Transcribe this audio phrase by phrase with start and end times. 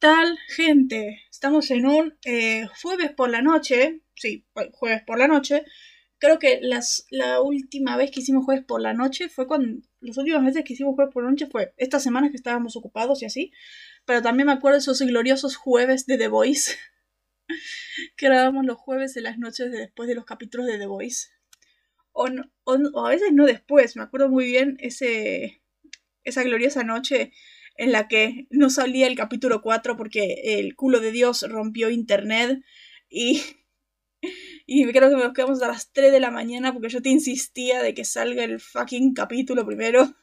[0.00, 1.22] tal, gente?
[1.30, 4.00] Estamos en un eh, jueves por la noche.
[4.16, 5.64] Sí, jueves por la noche.
[6.18, 9.80] Creo que las, la última vez que hicimos jueves por la noche fue cuando.
[10.00, 13.22] Las últimas veces que hicimos jueves por la noche fue estas semanas que estábamos ocupados
[13.22, 13.52] y así.
[14.06, 16.76] Pero también me acuerdo de esos gloriosos jueves de The Voice.
[18.16, 21.28] que grabamos los jueves en las noches de después de los capítulos de The Voice.
[22.12, 22.26] O,
[22.64, 23.96] o, a veces no después.
[23.96, 25.62] Me acuerdo muy bien ese,
[26.24, 27.32] esa gloriosa noche
[27.80, 32.62] en la que no salía el capítulo 4 porque el culo de Dios rompió internet
[33.08, 33.42] y,
[34.66, 37.80] y creo que nos quedamos a las 3 de la mañana porque yo te insistía
[37.82, 40.14] de que salga el fucking capítulo primero.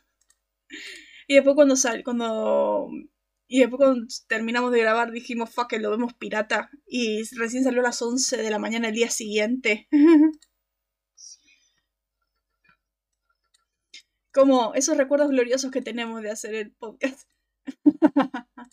[1.27, 2.89] Y después cuando sal, cuando
[3.47, 6.69] y después cuando terminamos de grabar dijimos, fuck, lo vemos pirata.
[6.85, 9.87] Y recién salió a las 11 de la mañana el día siguiente.
[14.31, 17.27] Como esos recuerdos gloriosos que tenemos de hacer el podcast.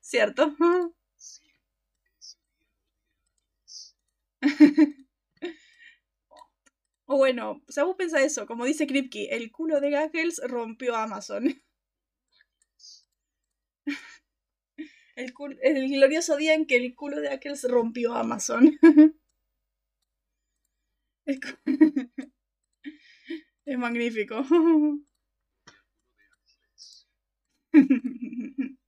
[0.00, 0.56] ¿Cierto?
[7.06, 10.96] o bueno, o sea, vos pensás eso, como dice Kripke, el culo de Gackles rompió
[10.96, 11.44] Amazon.
[15.16, 18.78] El, el, glorioso día en que el culo de Gackles rompió Amazon.
[23.66, 24.42] es magnífico.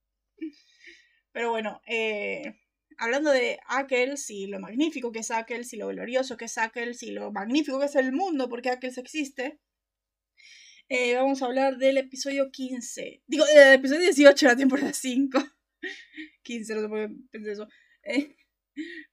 [1.32, 2.54] Pero bueno, eh,
[2.98, 7.02] hablando de Ackles y lo magnífico que es Ackles y lo glorioso que es Ackles
[7.02, 9.60] y lo magnífico que es el mundo porque Ackles existe,
[10.88, 13.22] eh, vamos a hablar del episodio 15.
[13.26, 15.38] Digo, del episodio 18 de la temporada 5.
[16.42, 17.66] 15, no sé por qué pensé eso.
[18.02, 18.36] Eh,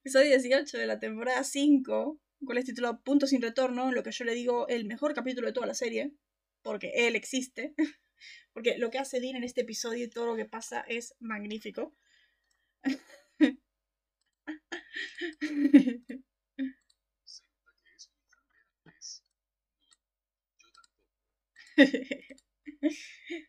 [0.03, 4.25] episodio 18 de la temporada 5, con el título Punto sin retorno, lo que yo
[4.25, 6.11] le digo el mejor capítulo de toda la serie,
[6.63, 7.75] porque él existe.
[8.53, 11.95] Porque lo que hace Dean en este episodio y todo lo que pasa es magnífico.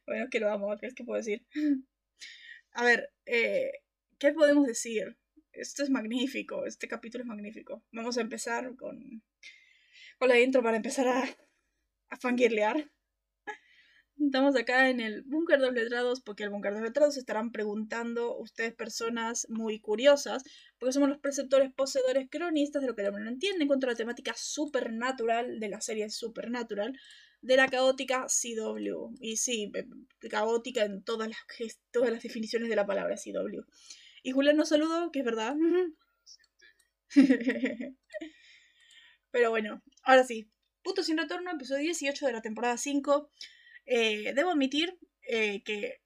[0.06, 1.44] bueno, que lo amo, ¿qué es que puedo decir?
[2.72, 3.70] A ver, eh,
[4.18, 5.16] ¿qué podemos decir?
[5.52, 7.82] Esto es magnífico, este capítulo es magnífico.
[7.92, 9.22] Vamos a empezar con,
[10.18, 11.24] con la intro para empezar a,
[12.10, 12.90] a fangirlear.
[14.22, 17.52] Estamos acá en el búnker de los letrados porque el búnker de los letrados estarán
[17.52, 20.44] preguntando ustedes personas muy curiosas
[20.78, 23.86] porque somos los preceptores poseedores cronistas de lo que el hombre no entiende en cuanto
[23.86, 26.92] a la temática supernatural de la serie Supernatural
[27.40, 29.14] de la caótica CW.
[29.20, 29.72] Y sí,
[30.30, 31.38] caótica en todas las,
[31.90, 33.62] todas las definiciones de la palabra CW.
[34.22, 35.56] Y Julián nos saludó, que es verdad.
[39.30, 40.50] Pero bueno, ahora sí.
[40.82, 43.30] Punto sin retorno, episodio 18 de la temporada 5.
[43.86, 46.00] Eh, debo admitir eh, que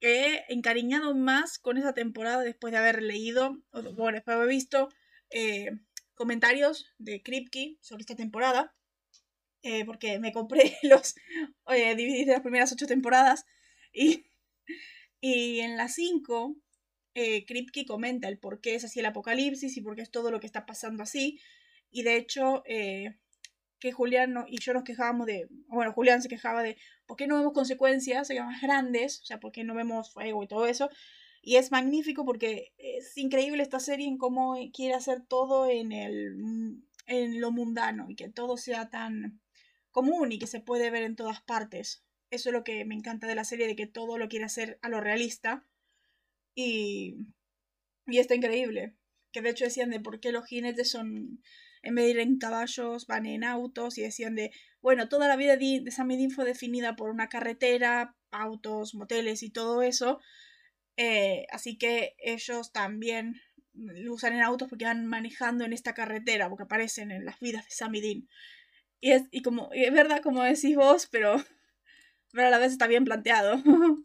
[0.00, 4.88] he encariñado más con esa temporada después de haber leído, bueno, después de haber visto
[5.30, 5.70] eh,
[6.14, 8.74] comentarios de Kripke sobre esta temporada,
[9.84, 11.14] porque me compré los
[11.66, 13.44] DVDs de las primeras ocho temporadas
[13.92, 14.24] y,
[15.20, 16.56] y en las cinco
[17.12, 20.40] Kripke comenta el por qué es así el apocalipsis y por qué es todo lo
[20.40, 21.40] que está pasando así.
[21.90, 22.62] Y de hecho,
[23.80, 26.78] que Julián y yo nos quejábamos de, bueno, Julián se quejaba de,
[27.08, 29.20] ¿por qué no vemos consecuencias más grandes?
[29.22, 30.90] O sea, ¿por qué no vemos fuego y todo eso?
[31.42, 36.36] Y es magnífico porque es increíble esta serie en cómo quiere hacer todo en, el,
[37.06, 39.40] en lo mundano y que todo sea tan
[39.90, 42.04] común y que se puede ver en todas partes.
[42.30, 44.78] Eso es lo que me encanta de la serie, de que todo lo quiere hacer
[44.82, 45.64] a lo realista.
[46.54, 47.16] Y,
[48.06, 48.94] y está increíble.
[49.32, 51.40] Que de hecho decían de por qué los jinetes son
[51.82, 55.36] en vez de ir en caballos, van en autos y decían de, bueno, toda la
[55.36, 60.20] vida de San Midin fue definida por una carretera, autos, moteles y todo eso.
[60.96, 63.40] Eh, así que ellos también
[63.72, 67.64] lo usan en autos porque van manejando en esta carretera, porque aparecen en las vidas
[67.64, 68.28] de Samidin.
[69.00, 71.36] Y es, y como, es verdad como decís vos, pero,
[72.32, 73.54] pero a la vez está bien planteado.
[73.64, 74.02] o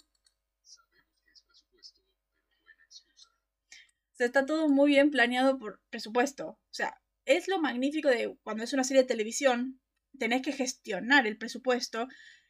[4.14, 6.50] sea, está todo muy bien planeado por presupuesto.
[6.50, 9.80] O sea, es lo magnífico de cuando es una serie de televisión,
[10.18, 12.08] tenés que gestionar el presupuesto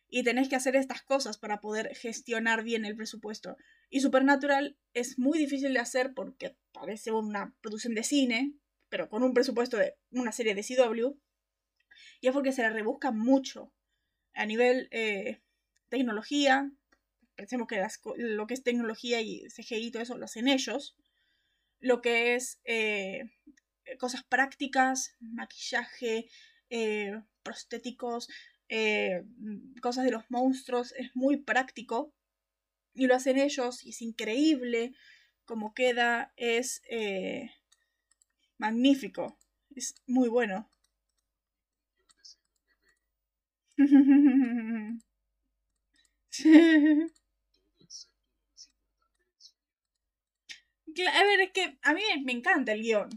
[0.10, 3.57] y tenés que hacer estas cosas para poder gestionar bien el presupuesto.
[3.89, 8.54] Y Supernatural es muy difícil de hacer porque parece una producción de cine,
[8.89, 11.18] pero con un presupuesto de una serie de CW.
[12.21, 13.74] Y es porque se la rebusca mucho
[14.33, 15.42] a nivel eh,
[15.89, 16.71] tecnología.
[17.36, 17.83] Pensemos que
[18.18, 20.95] lo que es tecnología y CGI y todo eso lo hacen ellos.
[21.80, 23.24] Lo que es eh,
[23.98, 26.30] cosas prácticas, maquillaje,
[26.69, 28.29] eh, prostéticos,
[28.69, 32.13] eh, mm, cosas de los monstruos, es muy práctico.
[32.93, 34.93] Y lo hacen ellos y es increíble.
[35.45, 37.51] como queda es eh,
[38.57, 39.37] magnífico.
[39.75, 40.69] Es muy bueno.
[51.19, 53.09] A ver, es que a mí me encanta el guion.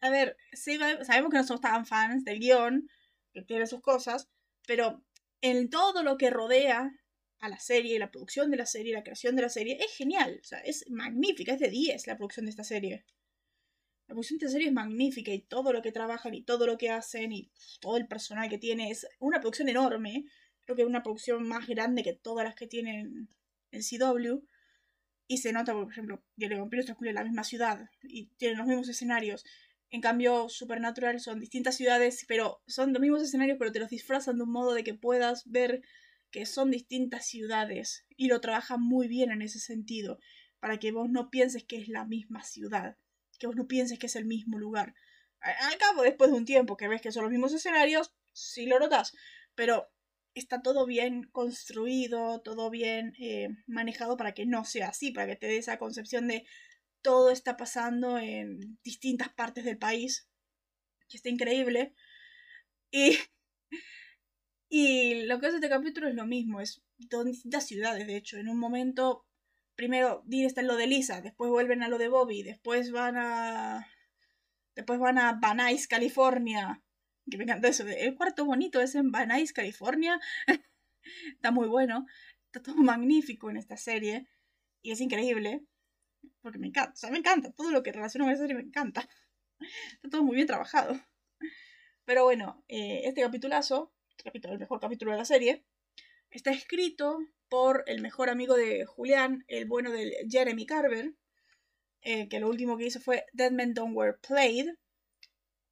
[0.00, 2.88] A ver, sabemos que no somos tan fans del guion,
[3.32, 4.28] que tiene sus cosas,
[4.66, 5.02] pero
[5.40, 6.92] en todo lo que rodea
[7.40, 10.40] a la serie, la producción de la serie, la creación de la serie, es genial.
[10.42, 13.04] O sea, es magnífica, es de 10 la producción de esta serie.
[14.06, 16.76] La producción de esta serie es magnífica y todo lo que trabajan y todo lo
[16.76, 17.50] que hacen y
[17.80, 20.24] todo el personal que tiene es una producción enorme.
[20.62, 23.28] Creo que es una producción más grande que todas las que tienen
[23.70, 24.44] en CW.
[25.28, 28.58] Y se nota, por ejemplo, que el vampiro transcurre en la misma ciudad y tienen
[28.58, 29.44] los mismos escenarios.
[29.90, 34.36] En cambio, Supernatural son distintas ciudades, pero son los mismos escenarios, pero te los disfrazan
[34.36, 35.82] de un modo de que puedas ver
[36.30, 38.06] que son distintas ciudades.
[38.16, 40.20] Y lo trabajan muy bien en ese sentido,
[40.60, 42.96] para que vos no pienses que es la misma ciudad,
[43.38, 44.94] que vos no pienses que es el mismo lugar.
[45.40, 48.78] Al cabo, después de un tiempo que ves que son los mismos escenarios, sí lo
[48.78, 49.14] notas,
[49.56, 49.90] pero
[50.34, 55.36] está todo bien construido, todo bien eh, manejado para que no sea así, para que
[55.36, 56.46] te dé esa concepción de
[57.02, 60.28] todo está pasando en distintas partes del país,
[61.08, 61.94] que está increíble.
[62.90, 63.18] Y,
[64.68, 66.82] y lo que hace este capítulo es lo mismo, es
[67.24, 69.26] distintas ciudades, de hecho, en un momento,
[69.74, 73.16] primero Dean está en lo de Lisa, después vuelven a lo de Bobby, después van
[73.16, 73.86] a...
[74.76, 76.82] Después van a Nuys, California,
[77.28, 77.86] que me encanta eso.
[77.86, 80.20] El cuarto bonito es en Nuys, California.
[81.34, 82.06] está muy bueno.
[82.46, 84.26] Está todo magnífico en esta serie.
[84.82, 85.64] Y es increíble.
[86.42, 86.92] Porque me encanta.
[86.92, 87.52] O sea, me encanta.
[87.52, 89.08] Todo lo que relaciona con esta serie me encanta.
[89.94, 90.98] Está todo muy bien trabajado.
[92.04, 93.92] Pero bueno, eh, este capitulazo,
[94.24, 95.64] capítulo, el mejor capítulo de la serie,
[96.30, 97.18] está escrito
[97.48, 101.14] por el mejor amigo de Julián, el bueno de Jeremy Carver,
[102.02, 104.70] eh, que lo último que hizo fue Dead Men Don't Wear Played,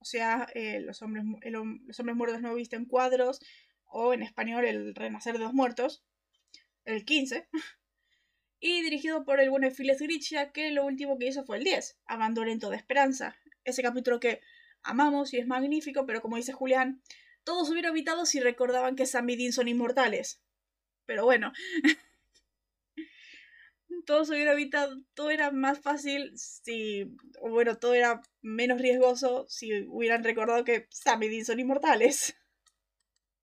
[0.00, 3.40] o sea, eh, los, hombres, los hombres muertos no visten cuadros,
[3.84, 6.04] o en español El Renacer de los Muertos,
[6.84, 7.48] el 15,
[8.60, 12.70] y dirigido por el bueno Phyllis que lo último que hizo fue el 10, Abandonento
[12.70, 14.40] de Esperanza, ese capítulo que
[14.82, 17.02] amamos y es magnífico, pero como dice Julián,
[17.44, 20.42] todos hubieran evitado si recordaban que Sam y Dean son inmortales.
[21.06, 21.52] Pero bueno,
[24.06, 29.46] todo se hubiera evitado, todo era más fácil si, o bueno, todo era menos riesgoso
[29.48, 32.36] si hubieran recordado que Sam y Dean son inmortales.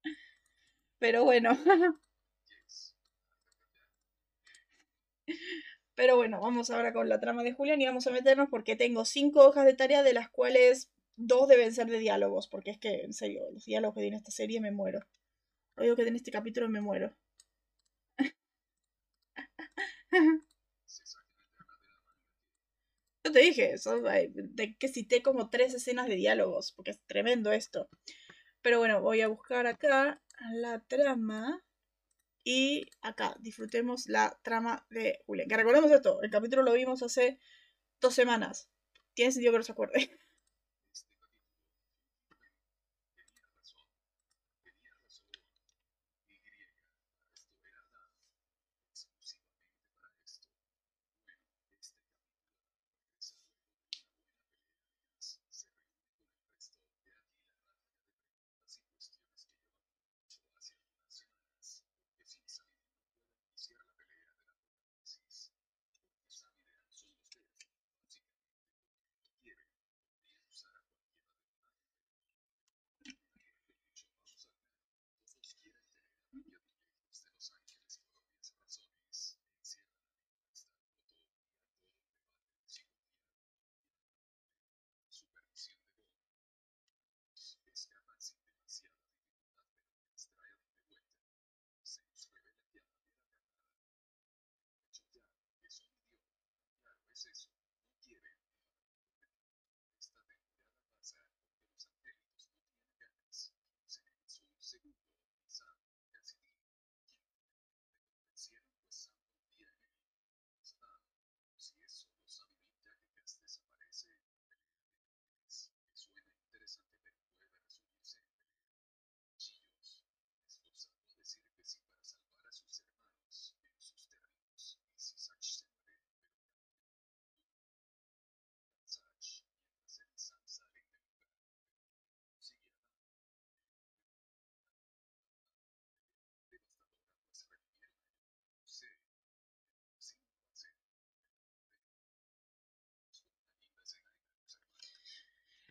[0.99, 1.57] Pero bueno.
[5.95, 9.05] Pero bueno, vamos ahora con la trama de Julián y vamos a meternos porque tengo
[9.05, 13.01] cinco hojas de tarea de las cuales dos deben ser de diálogos, porque es que,
[13.01, 14.99] en serio, los diálogos que tiene esta serie me muero.
[15.77, 17.15] Lo que tiene este capítulo me muero.
[23.23, 23.75] Yo te dije,
[24.35, 27.89] de que cité como tres escenas de diálogos, porque es tremendo esto.
[28.61, 30.21] Pero bueno, voy a buscar acá
[30.53, 31.63] la trama.
[32.47, 35.47] Y acá, disfrutemos la trama de Julián.
[35.49, 37.39] Que recordemos esto, el capítulo lo vimos hace
[37.99, 38.69] dos semanas.
[39.15, 40.11] Tiene sentido que no se acuerde.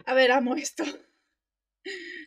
[0.06, 0.84] A ver, amo esto.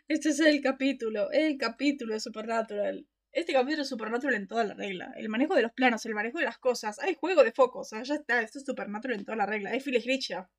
[0.08, 3.08] Este es el capítulo, el capítulo de Supernatural.
[3.32, 5.12] Este capítulo es Supernatural en toda la regla.
[5.18, 6.98] El manejo de los planos, el manejo de las cosas.
[7.00, 8.42] Hay juego de focos, ya está.
[8.42, 9.74] Esto es Supernatural en toda la regla.
[9.74, 10.50] Es Phyllis Grisha.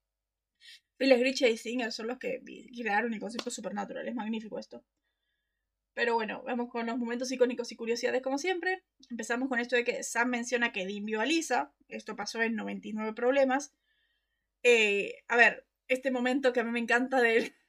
[0.99, 2.43] Phyllis Grisha y Singer son los que
[2.77, 4.07] crearon el concepto Supernatural.
[4.07, 4.85] Es magnífico esto.
[5.95, 8.85] Pero bueno, vamos con los momentos icónicos y curiosidades como siempre.
[9.11, 11.73] Empezamos con esto de que Sam menciona que Dean vio a Lisa.
[11.89, 13.75] Esto pasó en 99 problemas.
[14.63, 17.55] Eh, a ver, este momento que a mí me encanta de él.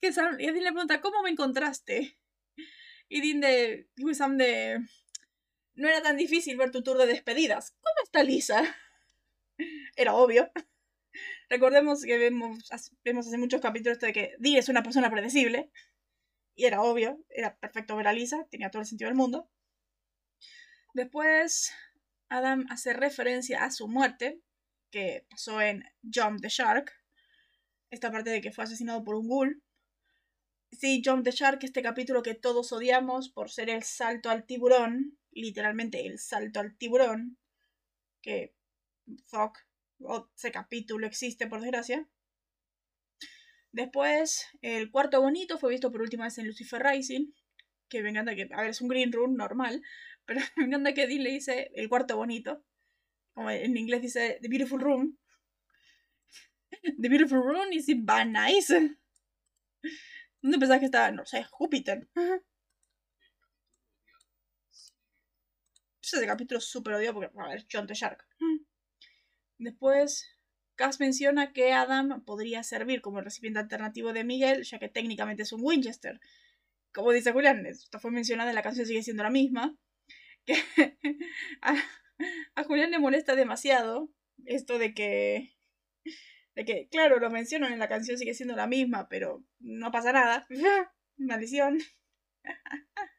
[0.00, 2.18] Y Dean le pregunta, ¿cómo me encontraste?
[3.08, 4.78] Y Dean de, Sam de,
[5.74, 7.70] no era tan difícil ver tu tour de despedidas.
[7.82, 8.62] ¿Cómo está Lisa?
[9.96, 10.50] Era obvio.
[11.48, 12.68] Recordemos que vemos,
[13.02, 15.70] vemos hace muchos capítulos de que Dean es una persona predecible.
[16.56, 19.50] Y era obvio, era perfecto ver a Lisa, tenía todo el sentido del mundo.
[20.92, 21.72] Después,
[22.28, 24.40] Adam hace referencia a su muerte,
[24.94, 26.92] que pasó en Jump the Shark.
[27.90, 29.60] Esta parte de que fue asesinado por un ghoul.
[30.70, 35.18] Sí, Jump the Shark, este capítulo que todos odiamos por ser el salto al tiburón.
[35.32, 37.38] Literalmente el salto al tiburón.
[38.22, 38.54] Que,
[39.26, 39.58] fuck,
[40.36, 42.08] ese capítulo existe por desgracia.
[43.72, 47.32] Después, el cuarto bonito fue visto por última vez en Lucifer Rising.
[47.88, 49.82] Que me encanta que, a ver, es un green room normal.
[50.24, 52.64] Pero me encanta que Dean le dice el cuarto bonito.
[53.34, 55.18] Como en inglés dice The Beautiful Room.
[57.00, 58.96] The Beautiful Room is in Van Nice.
[60.40, 61.10] ¿Dónde pensás que estaba?
[61.10, 62.08] No sé, Júpiter.
[66.02, 68.24] Ese capítulo súper odio porque, a ver, John the Shark.
[69.58, 70.28] Después,
[70.76, 75.44] Cass menciona que Adam podría servir como el recipiente alternativo de Miguel, ya que técnicamente
[75.44, 76.20] es un Winchester.
[76.92, 79.76] Como dice Julián, esto fue mencionado en la canción, sigue siendo la misma.
[80.46, 80.62] Que
[82.54, 84.10] a, Julián le molesta demasiado
[84.44, 85.54] esto de que.
[86.54, 90.12] De que, claro, lo mencionan en la canción, sigue siendo la misma, pero no pasa
[90.12, 90.46] nada.
[91.16, 91.78] Maldición.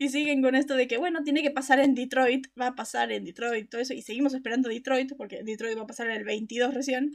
[0.00, 3.10] Y siguen con esto de que, bueno, tiene que pasar en Detroit, va a pasar
[3.10, 3.94] en Detroit, todo eso.
[3.94, 7.14] Y seguimos esperando Detroit, porque Detroit va a pasar el 22 recién.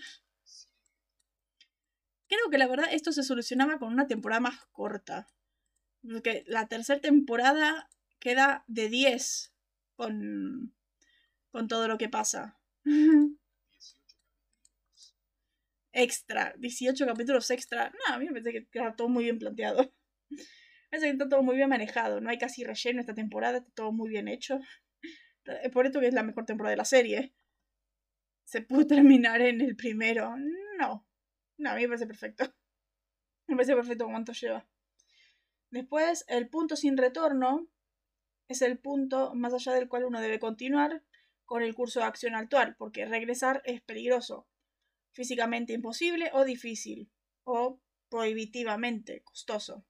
[2.28, 5.30] Creo que la verdad esto se solucionaba con una temporada más corta.
[6.02, 7.90] Porque la tercera temporada
[8.20, 9.54] queda de 10
[9.96, 10.74] con,
[11.54, 12.58] con todo lo que pasa.
[15.94, 17.92] extra, 18 capítulos extra.
[17.92, 19.94] No, a mí me parece que queda todo muy bien planteado.
[20.90, 23.92] Parece que está todo muy bien manejado, no hay casi relleno esta temporada, está todo
[23.92, 24.60] muy bien hecho.
[25.74, 27.34] Por esto que es la mejor temporada de la serie.
[28.44, 30.36] ¿Se pudo terminar en el primero?
[30.78, 31.08] No.
[31.58, 32.46] No, a mí me parece perfecto.
[33.48, 34.68] Me parece perfecto cuánto lleva.
[35.70, 37.68] Después, el punto sin retorno
[38.48, 41.04] es el punto más allá del cual uno debe continuar
[41.46, 44.48] con el curso de acción actual, porque regresar es peligroso,
[45.12, 47.12] físicamente imposible o difícil,
[47.44, 49.86] o prohibitivamente costoso.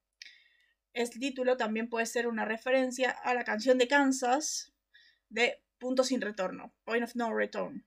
[0.93, 4.73] Este título también puede ser una referencia a la canción de Kansas
[5.29, 7.85] de Punto sin retorno, Point of No Return.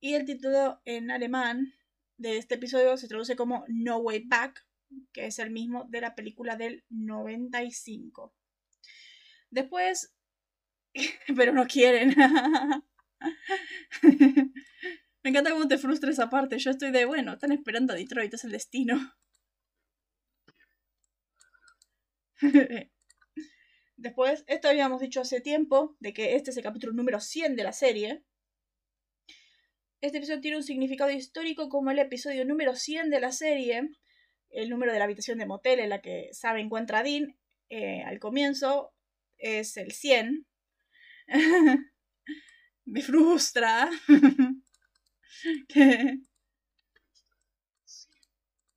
[0.00, 1.74] Y el título en alemán
[2.18, 4.66] de este episodio se traduce como No Way Back,
[5.12, 8.34] que es el mismo de la película del 95.
[9.50, 10.14] Después,
[11.36, 12.14] pero no quieren.
[15.22, 16.58] Me encanta cómo te frustra esa parte.
[16.58, 19.14] Yo estoy de, bueno, están esperando a Detroit, es el destino.
[23.96, 27.62] Después, esto habíamos dicho hace tiempo, de que este es el capítulo número 100 de
[27.62, 28.24] la serie.
[30.00, 33.88] Este episodio tiene un significado histórico como el episodio número 100 de la serie,
[34.50, 37.36] el número de la habitación de motel en la que Sabe encuentra a Dean
[37.70, 38.92] eh, al comienzo
[39.38, 40.46] es el 100.
[42.84, 43.90] Me frustra.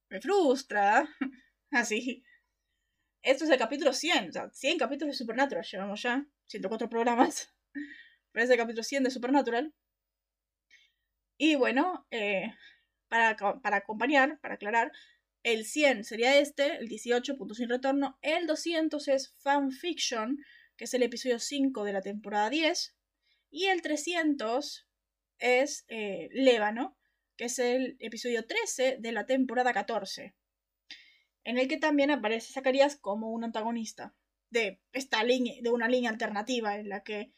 [0.10, 1.08] Me frustra.
[1.72, 2.24] Así.
[3.22, 7.52] Esto es el capítulo 100, o sea, 100 capítulos de Supernatural llevamos ya, 104 programas,
[8.32, 9.74] pero es el capítulo 100 de Supernatural.
[11.38, 12.54] Y bueno, eh,
[13.08, 14.92] para, para acompañar, para aclarar,
[15.42, 20.38] el 100 sería este, el 18, punto sin retorno, el 200 es Fanfiction,
[20.78, 22.96] que es el episodio 5 de la temporada 10,
[23.50, 24.88] y el 300
[25.40, 26.98] es eh, Lébano,
[27.38, 30.36] que es el episodio 13 de la temporada 14
[31.46, 34.14] en el que también aparece Zacarías como un antagonista
[34.50, 37.32] de esta línea, de una línea alternativa en la que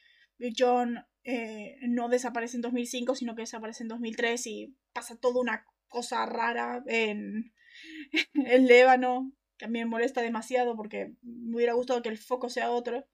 [0.58, 5.66] John eh, no desaparece en 2005, sino que desaparece en 2003 y pasa toda una
[5.90, 7.54] cosa rara en
[8.46, 12.50] el Lébano, que a mí me molesta demasiado porque me hubiera gustado que el foco
[12.50, 13.06] sea otro,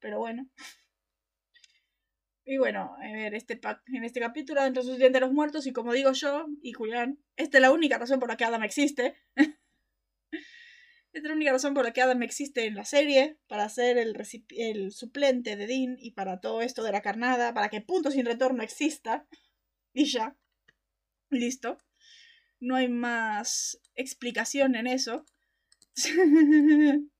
[0.00, 0.48] pero bueno.
[2.44, 3.60] Y bueno, a ver, este
[3.92, 7.62] en este capítulo Dentro de los muertos y como digo yo y Julián, esta es
[7.62, 9.16] la única razón por la que Adam existe.
[11.12, 13.96] Esta es la única razón por la que Adam existe en la serie, para ser
[13.96, 14.14] el,
[14.50, 18.26] el suplente de Dean y para todo esto de la carnada, para que Punto Sin
[18.26, 19.26] Retorno exista.
[19.94, 20.36] Y ya.
[21.30, 21.78] Listo.
[22.60, 25.24] No hay más explicación en eso.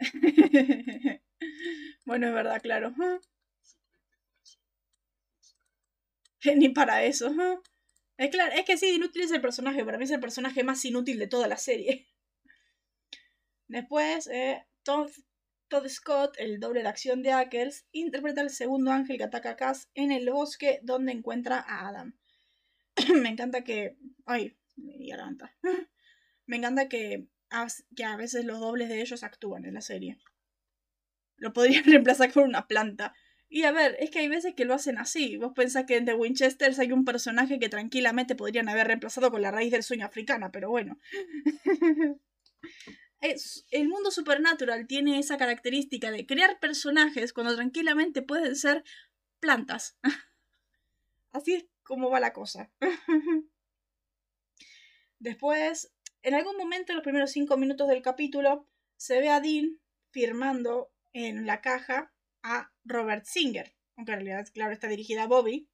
[2.06, 2.94] bueno, es verdad, claro.
[6.56, 7.34] Ni para eso.
[8.16, 9.84] Es claro, es que sí, inútil es el personaje.
[9.84, 12.06] Para mí es el personaje más inútil de toda la serie.
[13.68, 15.10] Después, eh, Todd,
[15.88, 19.88] Scott, el doble de acción de Ackles, interpreta al segundo ángel que ataca a Cass
[19.94, 22.14] en el bosque donde encuentra a Adam.
[23.22, 23.96] me encanta que.
[24.26, 25.54] Ay, me garganta.
[26.46, 27.28] me encanta que,
[27.96, 30.18] que a veces los dobles de ellos actúan en la serie.
[31.36, 33.14] Lo podrían reemplazar con una planta.
[33.48, 35.36] Y a ver, es que hay veces que lo hacen así.
[35.36, 39.42] Vos pensás que en The Winchesters hay un personaje que tranquilamente podrían haber reemplazado con
[39.42, 40.98] la raíz del sueño africana, pero bueno.
[43.20, 48.84] es, el mundo supernatural tiene esa característica de crear personajes cuando tranquilamente pueden ser
[49.40, 49.98] plantas.
[51.32, 52.70] así es como va la cosa.
[55.18, 55.92] Después,
[56.22, 59.78] en algún momento, en los primeros cinco minutos del capítulo, se ve a Dean
[60.10, 62.12] firmando en la caja
[62.42, 65.68] a Robert Singer, aunque en realidad, claro, está dirigida a Bobby.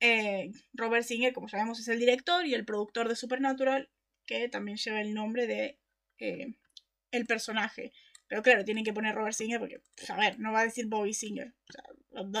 [0.00, 3.90] Eh, Robert Singer, como sabemos, es el director y el productor de Supernatural,
[4.26, 5.78] que también lleva el nombre de
[6.18, 6.54] eh,
[7.10, 7.92] el personaje.
[8.26, 10.86] Pero claro, tienen que poner Robert Singer porque, pues, a ver, no va a decir
[10.86, 11.54] Bobby Singer.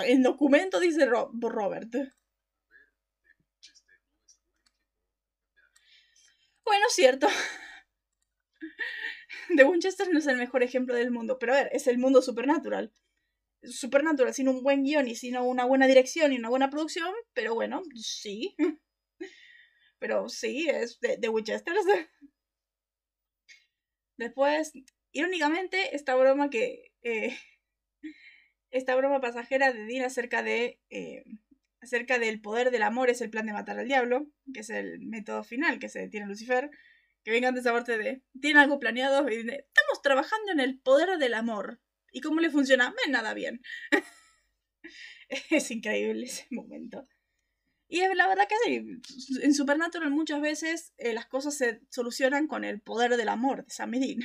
[0.06, 1.94] el documento dice Robert.
[6.64, 7.28] Bueno, cierto.
[9.56, 12.22] The Winchester no es el mejor ejemplo del mundo, pero a ver, es el mundo
[12.22, 12.92] supernatural.
[13.62, 17.54] Supernatural sin un buen guion y sin una buena dirección y una buena producción, pero
[17.54, 18.54] bueno, sí.
[20.00, 21.74] Pero sí, es de, Winchester.
[24.18, 24.72] Después,
[25.12, 26.92] irónicamente, esta broma que.
[27.02, 27.34] Eh,
[28.70, 30.78] esta broma pasajera de Dean acerca de.
[30.90, 31.24] Eh,
[31.84, 35.00] acerca del poder del amor es el plan de matar al diablo, que es el
[35.00, 36.70] método final que se tiene Lucifer.
[37.22, 38.22] Que vengan de esa parte de.
[38.40, 41.80] Tiene algo planeado y estamos trabajando en el poder del amor.
[42.12, 42.90] ¿Y cómo le funciona?
[42.90, 43.62] Me nada bien.
[45.50, 47.08] es increíble ese momento.
[47.88, 52.46] Y es la verdad que sí, en Supernatural muchas veces eh, las cosas se solucionan
[52.46, 54.18] con el poder del amor de Sam Dean.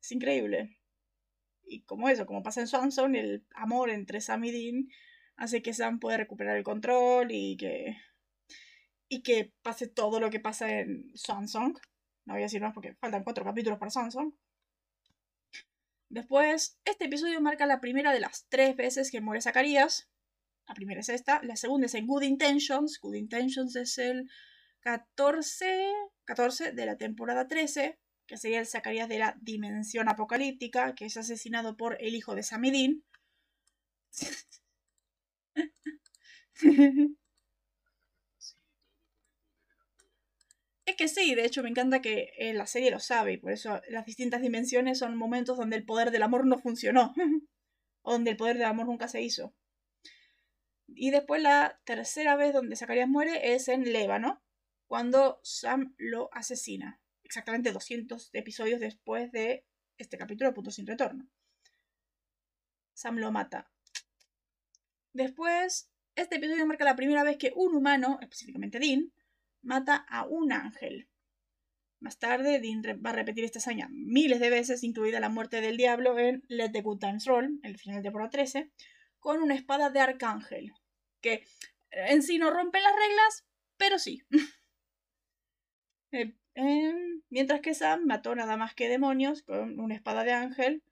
[0.00, 0.78] Es increíble.
[1.64, 4.88] Y como eso, como pasa en Swanson, el amor entre Sam y Dean
[5.38, 7.96] hace que Sam pueda recuperar el control y que.
[9.08, 11.74] y que pase todo lo que pasa en Swanson.
[12.26, 14.36] No voy a decir más porque faltan cuatro capítulos para Swanson.
[16.10, 20.08] Después, este episodio marca la primera de las tres veces que muere Zacarías.
[20.66, 22.98] La primera es esta, la segunda es en Good Intentions.
[23.00, 24.28] Good Intentions es el
[24.80, 25.92] 14,
[26.24, 31.16] 14 de la temporada 13, que sería el Zacarías de la dimensión apocalíptica, que es
[31.16, 33.04] asesinado por el hijo de Samidin.
[40.88, 43.52] Es que sí, de hecho me encanta que eh, la serie lo sabe y por
[43.52, 47.12] eso las distintas dimensiones son momentos donde el poder del amor no funcionó.
[48.02, 49.54] o donde el poder del amor nunca se hizo.
[50.86, 54.42] Y después la tercera vez donde Zacarías muere es en Lébano,
[54.86, 57.02] cuando Sam lo asesina.
[57.22, 59.66] Exactamente 200 episodios después de
[59.98, 61.28] este capítulo Punto Sin Retorno.
[62.94, 63.70] Sam lo mata.
[65.12, 69.12] Después, este episodio marca la primera vez que un humano, específicamente Dean,
[69.62, 71.08] mata a un ángel.
[72.00, 75.76] Más tarde, Dean va a repetir esta hazaña miles de veces, incluida la muerte del
[75.76, 78.70] diablo en Let the Good Times Roll, el final de temporada 13,
[79.18, 80.72] con una espada de arcángel,
[81.20, 81.44] que
[81.90, 84.22] en sí no rompe las reglas, pero sí.
[86.10, 90.82] Eh, em, mientras que Sam mató nada más que demonios con una espada de ángel,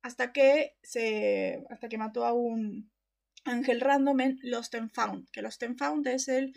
[0.00, 1.62] hasta que se.
[1.68, 2.90] hasta que mató a un
[3.44, 6.56] ángel random en Lost and Found, que Lost and Found es el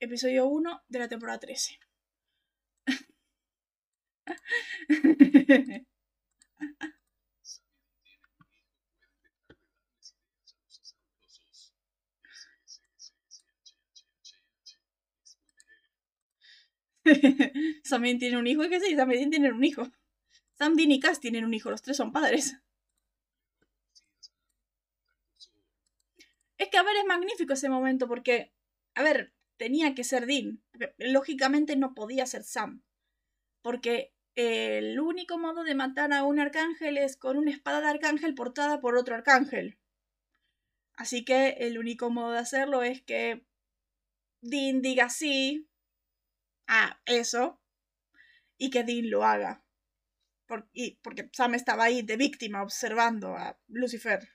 [0.00, 1.78] episodio 1 de la temporada 13.
[17.84, 18.94] Sammy tiene un hijo, ¿y qué sí?
[18.94, 19.90] Sammy tiene un hijo.
[20.54, 22.56] Sam, Dean y Cass tienen un hijo, los tres son padres.
[26.62, 28.54] Es que, a ver, es magnífico ese momento porque,
[28.94, 30.62] a ver, tenía que ser Dean.
[30.96, 32.84] Lógicamente no podía ser Sam.
[33.62, 38.36] Porque el único modo de matar a un arcángel es con una espada de arcángel
[38.36, 39.76] portada por otro arcángel.
[40.94, 43.44] Así que el único modo de hacerlo es que
[44.40, 45.68] Dean diga sí
[46.68, 47.60] a eso
[48.56, 49.64] y que Dean lo haga.
[50.72, 54.28] y, porque Sam estaba ahí de víctima observando a Lucifer.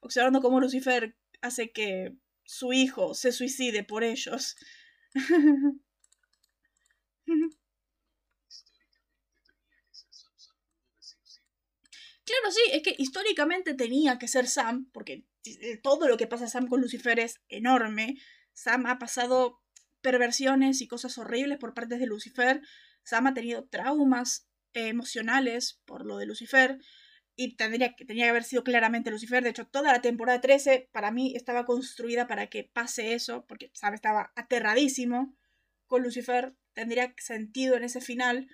[0.00, 4.56] Observando cómo Lucifer hace que su hijo se suicide por ellos.
[12.24, 16.48] Claro, sí, es que históricamente tenía que ser Sam, porque eh, todo lo que pasa
[16.48, 18.16] Sam con Lucifer es enorme.
[18.54, 19.60] Sam ha pasado
[20.00, 22.62] perversiones y cosas horribles por parte de Lucifer.
[23.02, 26.78] Sam ha tenido traumas emocionales por lo de Lucifer.
[27.36, 29.42] Y tendría, tenía que haber sido claramente Lucifer.
[29.42, 33.70] De hecho, toda la temporada 13 para mí estaba construida para que pase eso, porque
[33.74, 35.36] Sam estaba aterradísimo
[35.86, 36.54] con Lucifer.
[36.72, 38.48] Tendría sentido en ese final,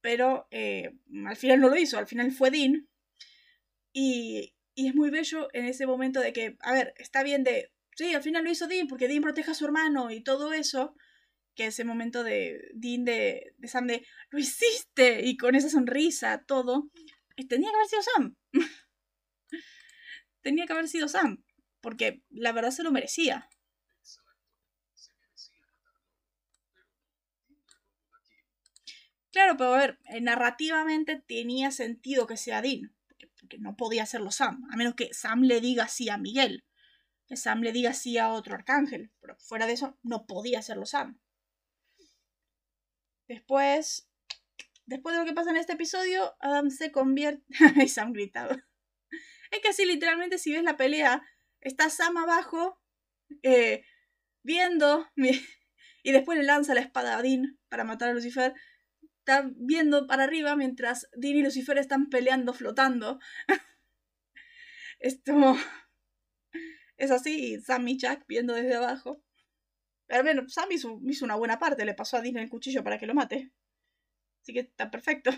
[0.00, 0.92] pero eh,
[1.26, 1.98] al final no lo hizo.
[1.98, 2.88] Al final fue Dean,
[3.92, 8.14] y, es muy bello en ese momento de que, a ver, está bien de, sí,
[8.14, 10.94] al final lo hizo Dean porque Dean protege a su hermano y todo eso,
[11.54, 16.44] que ese momento de Dean de, de Sam de, lo hiciste, y con esa sonrisa,
[16.46, 16.90] todo,
[17.48, 18.36] tenía que haber sido Sam.
[20.42, 21.44] tenía que haber sido Sam,
[21.80, 23.48] porque la verdad se lo merecía.
[29.30, 32.94] Claro, pero a ver, eh, narrativamente tenía sentido que sea Dean
[33.52, 36.64] que no podía hacerlo Sam, a menos que Sam le diga sí a Miguel,
[37.26, 40.86] que Sam le diga sí a otro arcángel, pero fuera de eso no podía hacerlo
[40.86, 41.20] Sam.
[43.28, 44.08] Después,
[44.86, 47.44] después de lo que pasa en este episodio, Adam se convierte...
[47.84, 48.56] y Sam gritado.
[49.50, 51.22] Es que así literalmente si ves la pelea,
[51.60, 52.80] está Sam abajo,
[53.42, 53.84] eh,
[54.42, 58.54] viendo, y después le lanza la espada a Dean para matar a Lucifer
[59.22, 63.20] está viendo para arriba mientras Dean y Lucifer están peleando flotando.
[64.98, 65.56] Esto
[66.96, 69.22] es así, Sam y Jack viendo desde abajo.
[70.06, 73.06] Pero bueno, Sam hizo, una buena parte, le pasó a Dean el cuchillo para que
[73.06, 73.52] lo mate.
[74.42, 75.30] Así que está perfecto.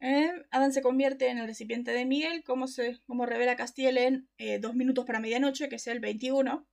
[0.00, 4.28] Eh, Adam se convierte en el recipiente de Miguel, como, se, como revela Castiel en
[4.36, 6.66] eh, dos minutos para medianoche, que es el 21.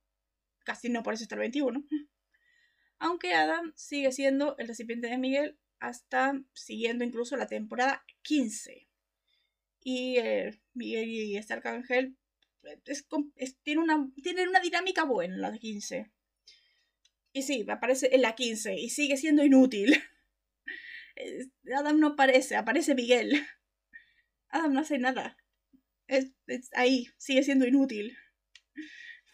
[0.64, 1.84] Castiel no parece estar el 21
[3.02, 8.88] aunque Adam sigue siendo el recipiente de Miguel hasta siguiendo incluso la temporada 15.
[9.82, 12.16] Y eh, Miguel y este arcángel
[12.84, 13.08] es,
[13.64, 16.12] tienen, una, una dinámica buena en la 15.
[17.32, 20.00] Y sí, aparece en la 15 y sigue siendo inútil.
[21.74, 23.32] Adam no aparece, aparece Miguel.
[24.48, 25.36] Adam no hace nada.
[26.06, 26.32] Es,
[26.74, 28.16] ahí, sigue siendo inútil.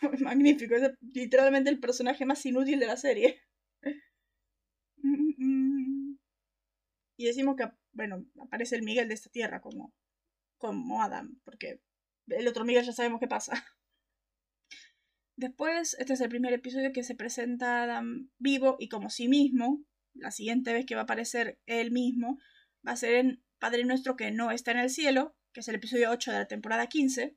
[0.20, 3.42] Magnífico, es literalmente el personaje más inútil de la serie.
[7.20, 9.92] Y decimos que, bueno, aparece el Miguel de esta tierra como,
[10.56, 11.80] como Adam, porque
[12.28, 13.52] el otro Miguel ya sabemos qué pasa.
[15.36, 19.84] Después, este es el primer episodio que se presenta Adam vivo y como sí mismo.
[20.14, 22.38] La siguiente vez que va a aparecer él mismo
[22.86, 25.76] va a ser en Padre Nuestro que no está en el cielo, que es el
[25.76, 27.36] episodio 8 de la temporada 15,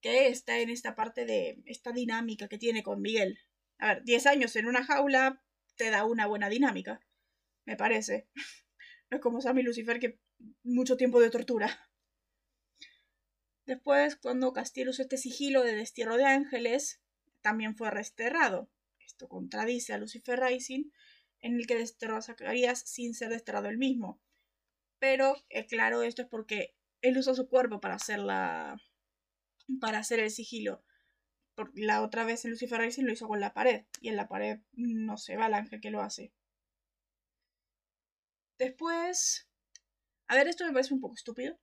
[0.00, 3.38] que está en esta parte de esta dinámica que tiene con Miguel.
[3.78, 5.42] A ver, 10 años en una jaula
[5.76, 7.00] te da una buena dinámica
[7.70, 8.28] me parece.
[9.10, 10.20] No es como Sammy Lucifer que
[10.62, 11.90] mucho tiempo de tortura.
[13.66, 17.00] Después, cuando Castiel usó este sigilo de destierro de ángeles,
[17.40, 18.70] también fue resterrado.
[19.04, 20.92] Esto contradice a Lucifer Rising,
[21.40, 24.20] en el que desterró a Zacarías sin ser desterrado él mismo.
[24.98, 28.80] Pero, es claro, esto es porque él usó su cuerpo para hacer la.
[29.80, 30.84] para hacer el sigilo.
[31.54, 33.86] Por la otra vez en Lucifer Rising lo hizo con la pared.
[34.00, 36.32] Y en la pared no se va el ángel que lo hace.
[38.58, 39.48] Después,
[40.28, 41.58] a ver, esto me parece un poco estúpido.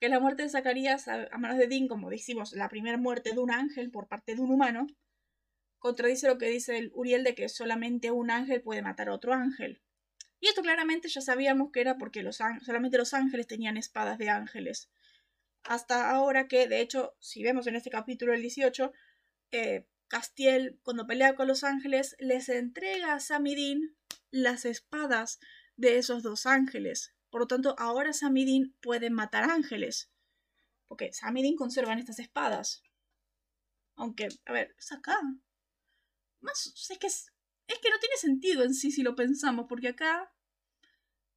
[0.00, 3.38] Que la muerte de Zacarías a, manos de Dean, como decimos, la primera muerte de
[3.38, 4.86] un ángel por parte de un humano,
[5.80, 9.34] contradice lo que dice el Uriel de que solamente un ángel puede matar a otro
[9.34, 9.82] ángel.
[10.38, 14.30] Y esto claramente ya sabíamos que era porque los solamente los ángeles tenían espadas de
[14.30, 14.88] ángeles.
[15.64, 18.92] Hasta ahora que, de hecho, si vemos en este capítulo el 18,
[19.52, 23.96] eh, Castiel, cuando pelea con los ángeles, les entrega a Samidin
[24.30, 25.40] las espadas
[25.76, 27.14] de esos dos ángeles.
[27.30, 30.10] Por lo tanto, ahora Samidin puede matar ángeles.
[30.88, 32.82] Porque Samidin conserva estas espadas.
[33.94, 35.20] Aunque, a ver, es acá.
[36.40, 37.32] Más, es que es,
[37.66, 40.32] es que no tiene sentido en sí si lo pensamos, porque acá...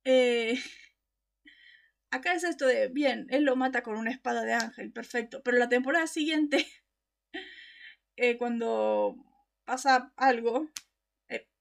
[0.04, 0.60] Eh,
[2.12, 5.42] acá es esto de, bien, él lo mata con una espada de ángel, perfecto.
[5.44, 6.66] Pero la temporada siguiente,
[8.18, 9.16] eh, cuando
[9.66, 10.70] pasa algo,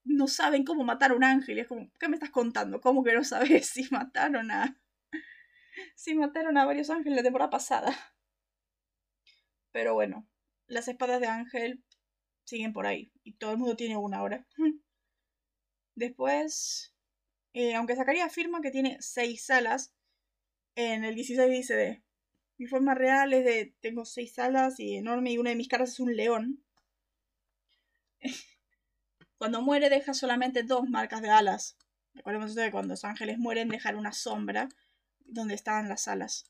[0.05, 1.59] no saben cómo matar a un ángel.
[1.59, 2.81] es como, ¿qué me estás contando?
[2.81, 4.79] ¿Cómo que no sabes si mataron a...
[5.95, 7.95] si mataron a varios ángeles la temporada pasada?
[9.73, 10.29] Pero bueno,
[10.67, 11.83] las espadas de ángel
[12.45, 13.13] siguen por ahí.
[13.25, 14.47] Y todo el mundo tiene una ahora.
[15.95, 16.95] Después,
[17.53, 19.95] eh, aunque Zacarías afirma que tiene seis alas,
[20.75, 22.03] en el 16 dice de...
[22.59, 23.75] Mi forma real es de...
[23.81, 26.65] Tengo seis alas y enorme y una de mis caras es un león.
[29.37, 31.77] Cuando muere deja solamente dos marcas de alas.
[32.15, 34.69] Recordemos que cuando los ángeles mueren dejan una sombra
[35.21, 36.45] donde estaban las alas.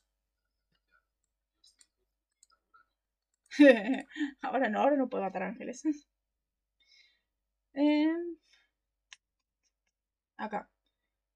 [4.41, 5.83] ahora no, ahora no puedo matar ángeles.
[7.73, 8.37] Em,
[10.37, 10.69] acá.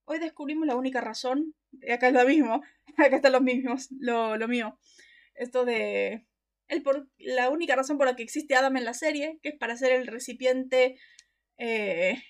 [0.06, 1.54] Hoy descubrimos la única razón.
[1.92, 2.62] Acá es lo mismo.
[2.98, 3.90] Acá están los mismos.
[4.00, 4.80] Lo, lo mío.
[5.36, 6.26] Esto de.
[6.68, 9.56] El por, la única razón por la que existe Adam en la serie, que es
[9.58, 10.98] para ser el recipiente
[11.58, 12.22] eh,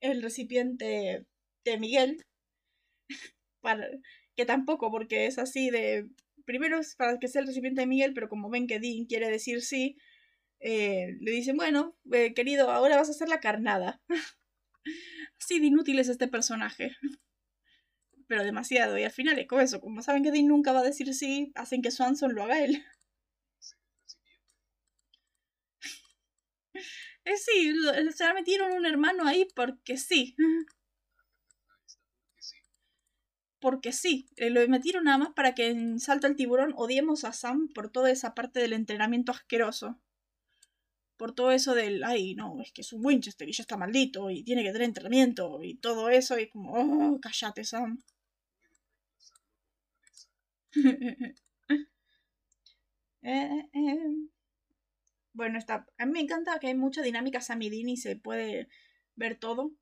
[0.00, 1.26] el recipiente
[1.64, 2.24] de Miguel,
[3.60, 3.88] para,
[4.36, 6.08] que tampoco, porque es así de...
[6.48, 9.28] Primero es para que sea el recipiente de Miguel, pero como ven que Dean quiere
[9.28, 9.98] decir sí,
[10.60, 14.00] eh, le dicen, bueno, eh, querido, ahora vas a hacer la carnada.
[15.38, 16.96] así de inútil es este personaje.
[18.26, 20.84] Pero demasiado, y al final es como eso, como saben que Dean nunca va a
[20.84, 22.82] decir sí, hacen que Swanson lo haga él.
[27.24, 27.74] Eh, sí,
[28.14, 30.34] se metieron un hermano ahí porque sí.
[33.60, 37.32] Porque sí, eh, lo metieron nada más para que en Salto al Tiburón odiemos a
[37.32, 39.98] Sam por toda esa parte del entrenamiento asqueroso.
[41.16, 44.30] Por todo eso del, ay, no, es que es un Winchester y ya está maldito
[44.30, 47.98] y tiene que tener entrenamiento y todo eso y como, oh, cállate Sam.
[53.22, 54.28] eh, eh.
[55.32, 55.86] Bueno, está.
[55.98, 58.68] A mí me encanta que hay mucha dinámica Samidin y se puede
[59.16, 59.72] ver todo.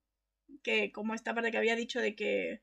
[0.62, 2.62] Que como esta parte que había dicho de que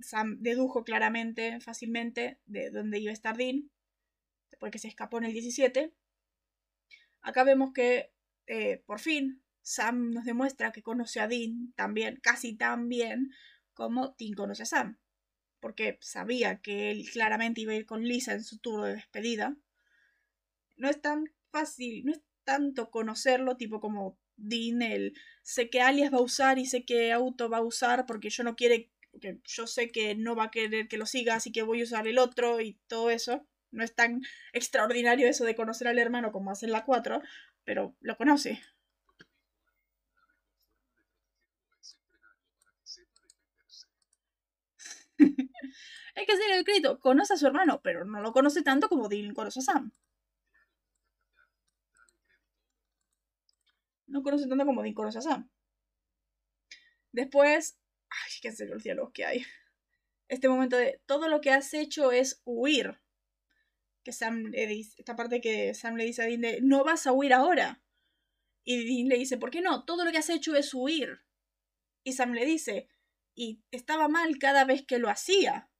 [0.00, 3.70] Sam dedujo claramente, fácilmente, de dónde iba a estar Dean.
[4.50, 5.92] Después que se escapó en el 17.
[7.22, 8.12] Acá vemos que
[8.46, 13.32] eh, por fin Sam nos demuestra que conoce a Dean también, casi tan bien
[13.74, 14.98] como Dean conoce a Sam.
[15.60, 19.56] Porque sabía que él claramente iba a ir con Lisa en su tour de despedida.
[20.76, 26.12] No es tan fácil, no es tanto conocerlo, tipo como Dean, el sé que alias
[26.12, 29.40] va a usar y sé que auto va a usar porque yo no quiere, porque
[29.44, 32.06] yo sé que no va a querer que lo siga, así que voy a usar
[32.06, 33.46] el otro y todo eso.
[33.70, 34.20] No es tan
[34.52, 37.22] extraordinario eso de conocer al hermano como hace la 4,
[37.64, 38.60] pero lo conoce.
[46.14, 47.00] Hay que hacer el crédito.
[47.00, 49.92] Conoce a su hermano, pero no lo conoce tanto como Dean conoce a Sam.
[54.08, 55.48] no conoce tanto como Dean conoce a Sam.
[57.12, 57.78] Después,
[58.10, 59.44] ay, qué sé los cielos que hay.
[60.28, 63.00] Este momento de todo lo que has hecho es huir.
[64.02, 67.06] Que Sam le dice, esta parte que Sam le dice a Dean de no vas
[67.06, 67.82] a huir ahora.
[68.64, 69.84] Y Dean le dice, ¿por qué no?
[69.84, 71.20] Todo lo que has hecho es huir.
[72.04, 72.88] Y Sam le dice,
[73.34, 75.70] y estaba mal cada vez que lo hacía.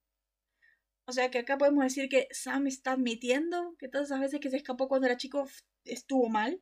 [1.05, 4.49] O sea que acá podemos decir que Sam está admitiendo que todas esas veces que
[4.49, 5.49] se escapó cuando era chico
[5.85, 6.61] estuvo mal.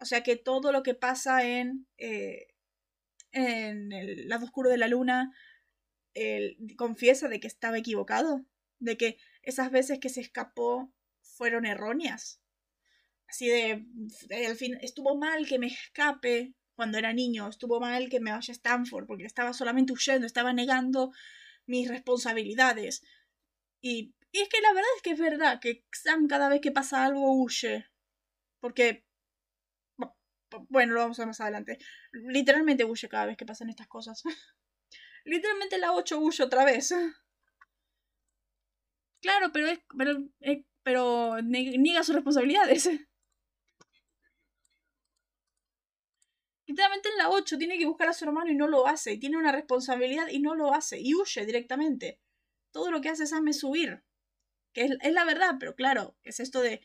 [0.00, 2.48] O sea que todo lo que pasa en, eh,
[3.32, 5.32] en el lado oscuro de la luna,
[6.14, 8.44] él confiesa de que estaba equivocado,
[8.78, 12.40] de que esas veces que se escapó fueron erróneas.
[13.26, 13.86] Así de,
[14.46, 18.52] al fin, estuvo mal que me escape cuando era niño, estuvo mal que me vaya
[18.52, 21.12] a Stanford, porque estaba solamente huyendo, estaba negando
[21.66, 23.02] mis responsabilidades.
[23.80, 26.72] Y, y es que la verdad es que es verdad que Sam cada vez que
[26.72, 27.86] pasa algo huye.
[28.60, 29.04] Porque
[30.68, 31.78] bueno, lo vamos a ver más adelante.
[32.12, 34.22] Literalmente huye cada vez que pasan estas cosas.
[35.24, 36.94] Literalmente la 8 huye otra vez.
[39.20, 39.80] Claro, pero es.
[39.96, 40.18] Pero,
[40.82, 42.88] pero niega sus responsabilidades.
[46.66, 49.12] Literalmente en la 8 tiene que buscar a su hermano y no lo hace.
[49.12, 51.00] Y tiene una responsabilidad y no lo hace.
[51.00, 52.20] Y huye directamente.
[52.72, 54.02] Todo lo que hace es subir.
[54.72, 56.80] Que es la verdad, pero claro, es esto de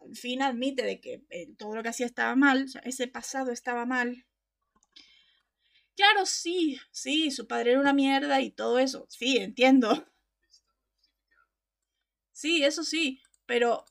[0.00, 3.86] al fin admite de que eh, todo lo que hacía estaba mal, ese pasado estaba
[3.86, 4.26] mal.
[5.96, 10.06] Claro, sí, sí, su padre era una mierda y todo eso, sí, entiendo.
[12.32, 13.84] Sí, eso sí, pero,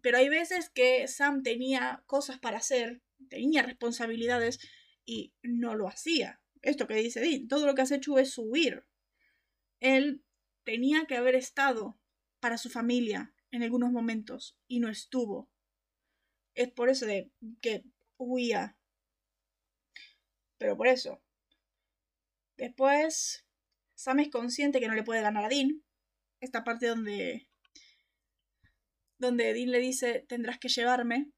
[0.00, 4.60] pero hay veces que Sam tenía cosas para hacer, tenía responsabilidades
[5.04, 6.40] y no lo hacía.
[6.62, 8.86] Esto que dice Dean, todo lo que has hecho es huir.
[9.80, 10.22] Él
[10.62, 11.98] tenía que haber estado
[12.38, 15.48] para su familia, en algunos momentos y no estuvo.
[16.54, 17.84] Es por eso de que
[18.18, 18.76] huía.
[20.58, 21.20] pero por eso.
[22.56, 23.44] Después,
[23.94, 25.82] Sam es consciente que no le puede ganar a Dean.
[26.40, 27.48] Esta parte donde.
[29.18, 31.30] Donde Dean le dice: Tendrás que llevarme.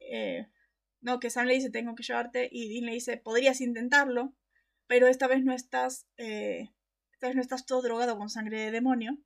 [0.00, 0.46] Eh,
[1.00, 2.48] no, que Sam le dice: Tengo que llevarte.
[2.50, 4.34] Y Dean le dice: Podrías intentarlo.
[4.86, 6.06] Pero esta vez no estás.
[6.16, 6.70] Eh,
[7.12, 9.18] esta vez no estás todo drogado con sangre de demonio.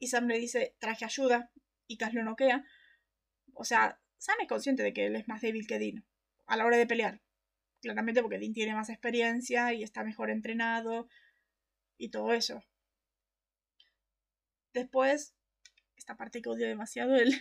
[0.00, 1.52] Y Sam le dice: Traje ayuda.
[1.86, 2.64] Y Cass lo noquea.
[3.54, 6.04] O sea, Sam es consciente de que él es más débil que Dean.
[6.46, 7.20] A la hora de pelear.
[7.80, 11.08] Claramente porque Dean tiene más experiencia y está mejor entrenado
[11.98, 12.64] y todo eso.
[14.72, 15.34] Después,
[15.96, 17.34] esta parte que odio demasiado, el,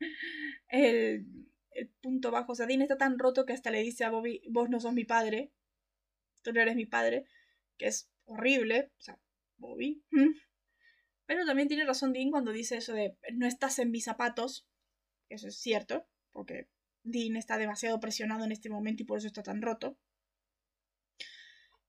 [0.68, 2.52] el, punto bajo.
[2.52, 4.92] O sea, Dean está tan roto que hasta le dice a Bobby, vos no sos
[4.92, 5.52] mi padre,
[6.42, 7.26] tú no eres mi padre,
[7.78, 8.92] que es horrible.
[8.98, 9.18] O sea,
[9.58, 10.02] Bobby.
[11.26, 14.66] Pero también tiene razón Dean cuando dice eso de no estás en mis zapatos.
[15.28, 16.68] Eso es cierto, porque
[17.02, 19.98] Dean está demasiado presionado en este momento y por eso está tan roto.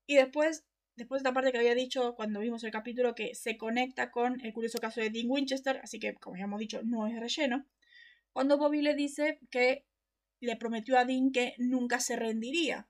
[0.08, 3.58] Y después, después de esta parte que había dicho cuando vimos el capítulo que se
[3.58, 7.08] conecta con el curioso caso de Dean Winchester, así que como ya hemos dicho, no
[7.08, 7.67] es relleno.
[8.32, 9.86] Cuando Bobby le dice que
[10.39, 12.88] le prometió a Dean que nunca se rendiría.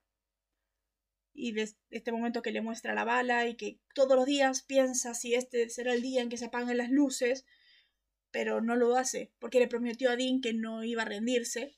[1.39, 5.13] Y desde este momento que le muestra la bala y que todos los días piensa
[5.13, 7.45] si este será el día en que se apaguen las luces,
[8.31, 11.77] pero no lo hace, porque le prometió a Dean que no iba a rendirse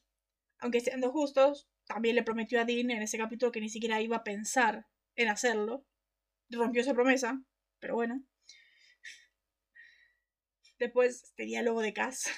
[0.59, 4.17] aunque siendo justos, también le prometió a Dean en ese capítulo que ni siquiera iba
[4.17, 5.85] a pensar en hacerlo.
[6.49, 7.43] Rompió esa promesa,
[7.79, 8.23] pero bueno.
[10.77, 12.29] Después, este diálogo de Cass.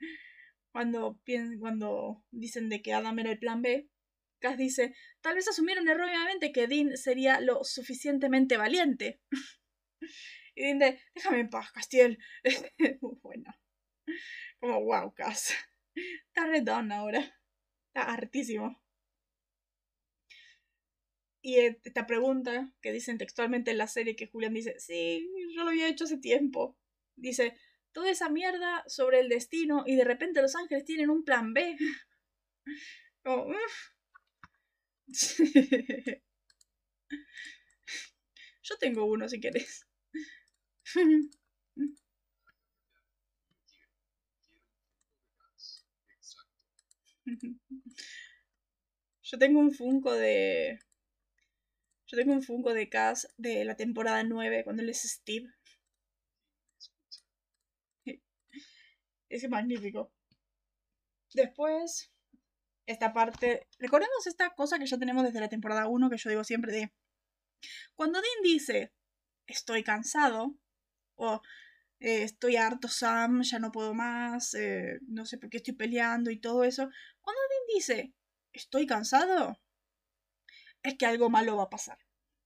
[0.72, 1.20] Cuando,
[1.60, 3.90] cuando dicen de que Adam era el plan B,
[4.42, 9.22] Cass dice, tal vez asumieron erróneamente que Dean sería lo suficientemente valiente.
[10.54, 12.18] y Dean de, déjame en paz, Castiel.
[13.22, 13.54] bueno.
[14.60, 15.54] Como, wow, Cass.
[15.94, 17.20] Está redón ahora.
[17.86, 18.82] Está hartísimo.
[21.40, 25.70] Y esta pregunta que dicen textualmente en la serie que Julián dice, sí, yo lo
[25.70, 26.76] había hecho hace tiempo.
[27.16, 27.56] Dice,
[27.92, 31.76] toda esa mierda sobre el destino y de repente los ángeles tienen un plan B.
[38.62, 39.86] yo tengo uno si querés.
[49.22, 50.78] Yo tengo un Funko de.
[52.06, 55.48] Yo tengo un Funko de Cass de la temporada 9 cuando él es Steve.
[59.30, 60.12] Es magnífico.
[61.34, 62.11] Después,
[62.86, 63.66] esta parte.
[63.78, 66.92] Recordemos esta cosa que ya tenemos desde la temporada 1 que yo digo siempre de.
[67.94, 68.92] Cuando Dean dice
[69.46, 70.54] estoy cansado
[71.16, 71.42] o
[72.00, 76.30] eh, estoy harto Sam, ya no puedo más, eh, no sé por qué estoy peleando
[76.30, 76.90] y todo eso.
[77.20, 78.12] Cuando Dean dice,
[78.52, 79.60] estoy cansado,
[80.82, 81.98] es que algo malo va a pasar.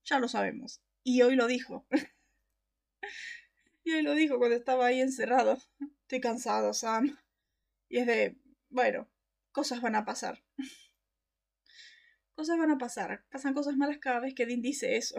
[0.05, 0.81] Ya lo sabemos.
[1.03, 1.87] Y hoy lo dijo.
[3.83, 5.57] y hoy lo dijo cuando estaba ahí encerrado.
[6.01, 7.17] Estoy cansado, Sam.
[7.89, 8.37] Y es de,
[8.69, 9.09] bueno,
[9.57, 10.43] cosas van a pasar.
[12.35, 13.25] cosas van a pasar.
[13.31, 15.15] Pasan cosas malas cada vez que Dean dice eso.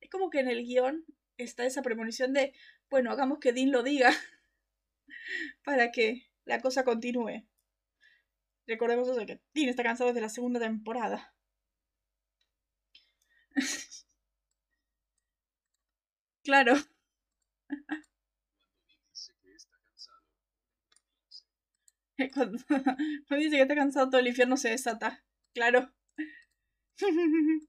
[0.00, 1.04] Es como que en el guion
[1.36, 2.54] está esa premonición de,
[2.90, 4.10] bueno, hagamos que Dean lo diga
[5.64, 7.46] para que la cosa continúe.
[8.66, 11.32] Recordemos eso, que Dean está cansado desde la segunda temporada.
[16.42, 16.74] claro.
[22.34, 22.58] Cuando,
[23.30, 25.24] dice que está cansado, todo el infierno se desata.
[25.54, 25.92] Claro.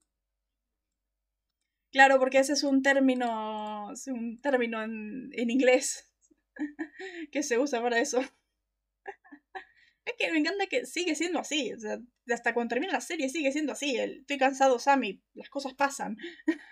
[1.90, 6.12] Claro, porque ese es un término, es un término en, inglés
[7.32, 8.20] que se usa para eso.
[10.04, 11.72] Es que me encanta que sigue siendo así.
[11.72, 11.98] O sea,
[12.30, 13.96] hasta cuando termina la serie sigue siendo así.
[13.96, 15.22] El, estoy cansado, Sammy.
[15.34, 16.16] Las cosas pasan.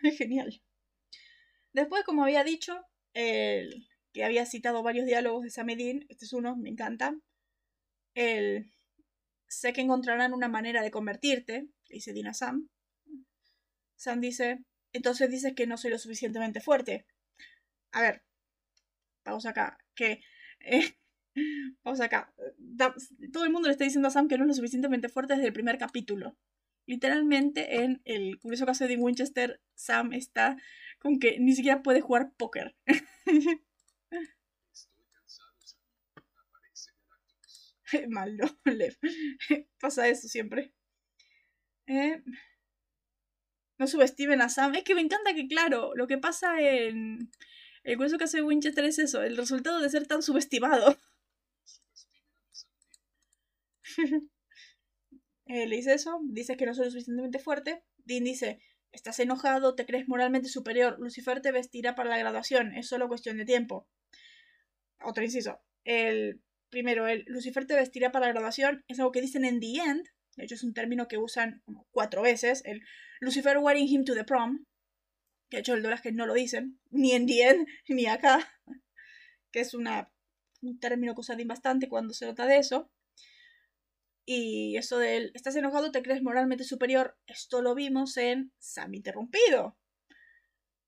[0.03, 0.63] es genial.
[1.73, 3.87] Después, como había dicho, el,
[4.17, 7.15] que había citado varios diálogos de Sam Dean, este es uno, me encanta.
[8.17, 8.73] El,
[9.47, 12.69] sé que encontrarán una manera de convertirte, dice Dean a Sam.
[13.97, 17.07] Sam dice, entonces dices que no soy lo suficientemente fuerte.
[17.93, 18.23] A ver,
[19.23, 20.23] vamos acá, que...
[20.61, 20.97] Eh,
[21.85, 22.33] vamos acá.
[23.35, 25.49] todo el mundo le está diciendo a Sam que no es lo suficientemente fuerte desde
[25.49, 26.39] el primer capítulo.
[26.87, 30.57] Literalmente en el curioso caso de Winchester, Sam está
[31.01, 32.75] con que ni siquiera puede jugar póker.
[38.09, 38.47] Malo,
[39.81, 40.73] Pasa eso siempre.
[41.87, 42.23] Eh,
[43.79, 44.75] no subestimen a Sam.
[44.75, 47.31] Es que me encanta que, claro, lo que pasa en
[47.85, 50.97] el curso que hace Winchester es eso, el resultado de ser tan subestimado.
[55.49, 57.85] Eh, le dice eso, dice que no soy lo suficientemente fuerte.
[57.99, 58.59] Dean dice,
[58.91, 63.37] estás enojado, te crees moralmente superior, Lucifer te vestirá para la graduación, es solo cuestión
[63.37, 63.87] de tiempo.
[65.01, 65.61] Otro inciso.
[65.85, 66.43] El
[66.77, 70.07] primero, el Lucifer te vestirá para la graduación es algo que dicen en The End,
[70.37, 72.83] de hecho es un término que usan como cuatro veces, el
[73.19, 74.67] Lucifer wearing him to the prom,
[75.49, 78.47] que de hecho el que no lo dicen, ni en The End, ni acá,
[79.53, 80.13] que es una,
[80.61, 82.91] un término que usan bastante cuando se trata de eso.
[84.27, 89.79] Y eso del estás enojado, te crees moralmente superior, esto lo vimos en Sam Interrumpido.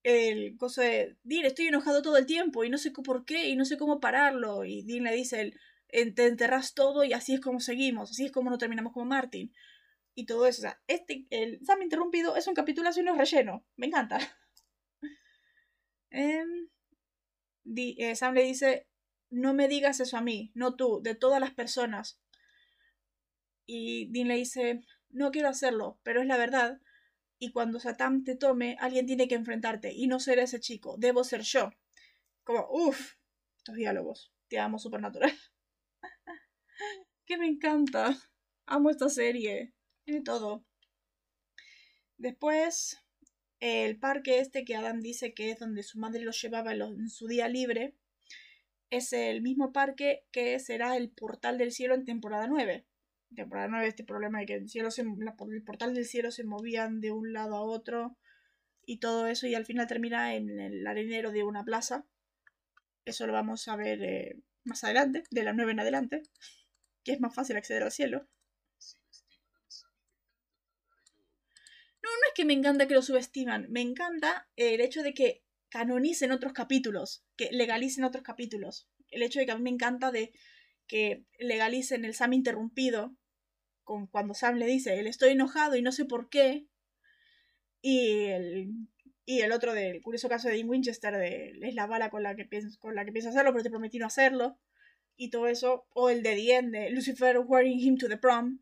[0.03, 3.57] El coso de Dean, estoy enojado todo el tiempo y no sé por qué y
[3.57, 4.67] no sé cómo pararlo.
[4.67, 5.59] Y Dean le dice el,
[5.89, 9.53] te enterras todo y así es como seguimos, así es como no terminamos como Martin.
[10.15, 10.61] Y todo eso.
[10.61, 13.65] O sea, este, el Sam Interrumpido es un es relleno.
[13.77, 14.19] Me encanta.
[16.11, 16.69] Em,
[17.77, 18.89] eh, Sam le dice,
[19.31, 22.19] no me digas eso a mí, no tú, de todas las personas.
[23.67, 24.81] Y Dean le dice,
[25.11, 26.81] no quiero hacerlo, pero es la verdad.
[27.39, 29.93] Y cuando Satam te tome, alguien tiene que enfrentarte.
[29.93, 31.71] Y no ser ese chico, debo ser yo.
[32.43, 33.13] Como, uff,
[33.59, 34.33] estos diálogos.
[34.49, 35.33] Te amo supernatural.
[37.27, 38.17] Que me encanta.
[38.67, 39.73] Amo esta serie.
[40.05, 40.65] Tiene todo.
[42.17, 42.99] Después,
[43.61, 47.27] el parque este que Adam dice que es donde su madre lo llevaba en su
[47.27, 47.95] día libre,
[48.91, 52.87] es el mismo parque que será el portal del cielo en temporada 9
[53.35, 57.01] temporada 9 este problema de que el, cielo se, el portal del cielo se movían
[57.01, 58.17] de un lado a otro
[58.87, 62.07] y todo eso y al final termina en el arenero de una plaza.
[63.05, 66.23] Eso lo vamos a ver eh, más adelante, de la 9 en adelante,
[67.09, 68.29] que es más fácil acceder al cielo.
[72.03, 75.43] No, no es que me encanta que lo subestiman, me encanta el hecho de que
[75.71, 78.91] canonicen otros capítulos, que legalicen otros capítulos.
[79.11, 80.35] El hecho de que a mí me encanta de
[80.87, 83.17] que legalicen el Sam interrumpido,
[83.85, 86.67] con cuando Sam le dice, él estoy enojado y no sé por qué,
[87.81, 88.71] y el,
[89.25, 92.37] y el otro del curioso caso de Dean Winchester, de, es la bala con la,
[92.37, 94.59] que piensa, con la que piensa hacerlo, pero te prometí no hacerlo,
[95.19, 98.61] y todo eso, o el de Dien, de Lucifer wearing him to the prom,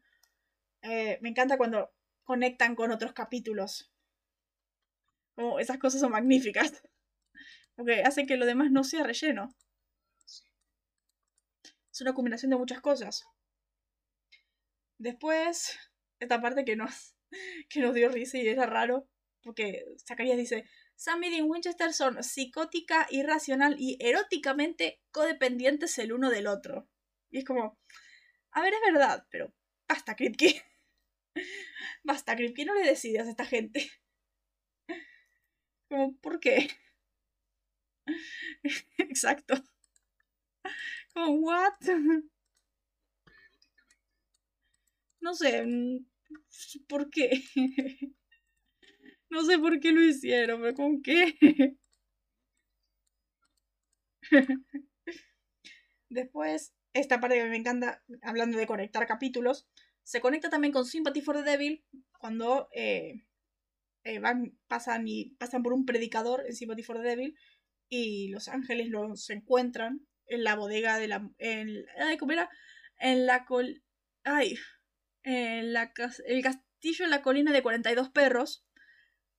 [0.83, 1.93] eh, me encanta cuando
[2.25, 3.93] conectan con otros capítulos.
[5.35, 6.83] Como esas cosas son magníficas.
[7.77, 9.55] Porque hacen que lo demás no sea relleno.
[11.93, 13.27] Es una combinación de muchas cosas.
[14.97, 15.79] Después,
[16.21, 17.15] esta parte que nos,
[17.69, 19.07] que nos dio risa y era raro,
[19.43, 20.65] porque Zacarías dice,
[20.97, 26.89] Sam y Winchester son psicótica, irracional y eróticamente codependientes el uno del otro.
[27.31, 27.79] Y es como,
[28.53, 29.53] a ver, es verdad, pero
[29.89, 30.63] basta, Kripke.
[32.03, 33.91] Basta, Kripke, no le decidas a esta gente.
[35.89, 36.69] Como, ¿por qué?
[38.99, 39.55] Exacto.
[41.15, 41.75] ¿what?
[45.21, 46.07] No sé, mm,
[46.89, 47.43] ¿por qué?
[49.37, 51.76] No sé por qué lo hicieron, pero ¿con qué?
[56.09, 59.68] Después, esta parte que me encanta, hablando de conectar capítulos,
[60.05, 61.84] se conecta también con Sympathy for the Devil
[62.18, 63.26] cuando eh,
[64.05, 67.37] eh, van, pasan, y, pasan por un predicador en Sympathy for the Devil
[67.91, 71.30] y los ángeles los encuentran en la bodega de la...
[71.37, 72.49] En, ay, ¿cómo era?
[72.99, 73.82] En la col...
[74.24, 74.57] Ay,
[75.24, 75.93] en la,
[76.24, 78.66] el castillo en la colina de 42 perros,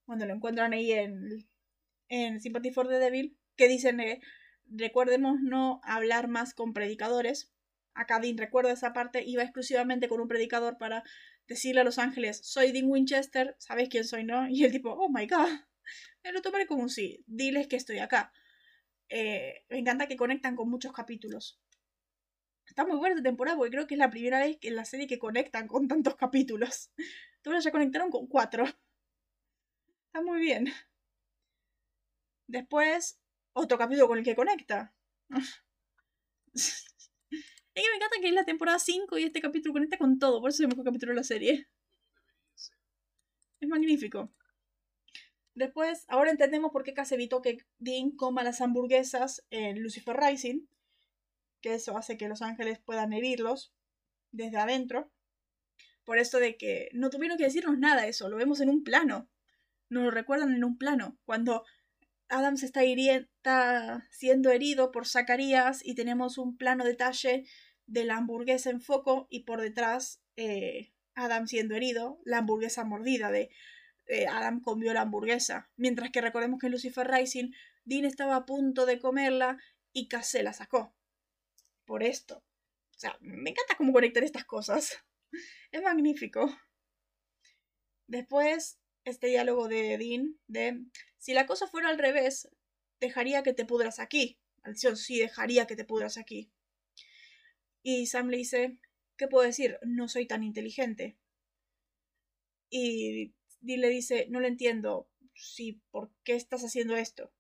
[0.08, 1.46] cuando lo encuentran ahí en,
[2.08, 4.22] en Sympathy for the Devil, que dicen, eh,
[4.66, 7.54] recuerdemos no hablar más con predicadores.
[7.94, 11.04] Acá Dean recuerda esa parte, iba exclusivamente con un predicador para
[11.46, 14.48] decirle a los ángeles, soy Dean Winchester, ¿sabéis quién soy, no?
[14.50, 15.50] Y el tipo, oh my god,
[16.24, 18.32] me lo tomaré como un sí, diles que estoy acá.
[19.10, 21.60] Eh, me encanta que conectan con muchos capítulos.
[22.66, 25.08] Está muy buena esta temporada porque creo que es la primera vez en la serie
[25.08, 26.92] que conectan con tantos capítulos.
[27.42, 28.66] Todos ya conectaron con cuatro.
[30.08, 30.68] Está muy bien.
[32.48, 33.20] Después,
[33.54, 34.94] otro capítulo con el que conecta.
[36.54, 36.94] es
[37.74, 40.42] que me encanta que es la temporada 5 y este capítulo conecta con todo.
[40.42, 41.68] Por eso es el mejor capítulo de la serie.
[43.60, 44.32] Es magnífico.
[45.56, 50.68] Después, ahora entendemos por qué Cass evitó que Dean coma las hamburguesas en Lucifer Rising,
[51.62, 53.74] que eso hace que los ángeles puedan herirlos
[54.32, 55.12] desde adentro.
[56.04, 59.30] Por esto de que no tuvieron que decirnos nada eso, lo vemos en un plano.
[59.90, 61.18] Nos lo recuerdan en un plano.
[61.26, 61.64] Cuando
[62.30, 67.46] Adam se está, está siendo herido por Zacarías y tenemos un plano detalle
[67.86, 73.32] de la hamburguesa en foco y por detrás eh, Adam siendo herido, la hamburguesa mordida
[73.32, 73.50] de
[74.08, 75.70] eh, Adam comió la hamburguesa.
[75.76, 77.52] Mientras que recordemos que en Lucifer Rising,
[77.86, 79.58] Dean estaba a punto de comerla
[79.94, 80.94] y Cass la sacó.
[81.86, 82.44] Por esto.
[82.96, 84.98] O sea, me encanta cómo conectar estas cosas.
[85.72, 86.50] Es magnífico.
[88.08, 88.80] Después,
[89.10, 90.84] este diálogo de Dean de
[91.18, 92.50] si la cosa fuera al revés,
[93.00, 94.40] dejaría que te pudras aquí.
[94.64, 96.52] Maldición, sí, dejaría que te pudras aquí.
[97.82, 98.78] Y Sam le dice,
[99.18, 99.80] ¿qué puedo decir?
[99.84, 101.18] No soy tan inteligente.
[102.70, 105.10] Y Dean le dice, no lo entiendo.
[105.34, 107.32] Sí, ¿por qué estás haciendo esto?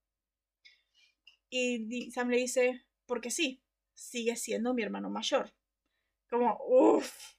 [1.49, 3.61] Y Sam le dice, porque sí,
[3.93, 5.53] sigue siendo mi hermano mayor.
[6.29, 7.35] Como, uff,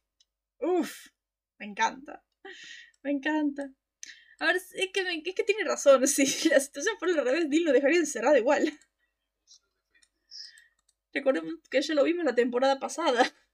[0.61, 1.09] uff,
[1.59, 2.24] me encanta,
[3.03, 3.70] me encanta.
[4.39, 7.64] A ver, es que, es que tiene razón, si la situación fuera al revés, Dean
[7.64, 8.72] lo dejaría encerrado igual.
[11.12, 13.24] Recordemos que ya lo vimos la temporada pasada.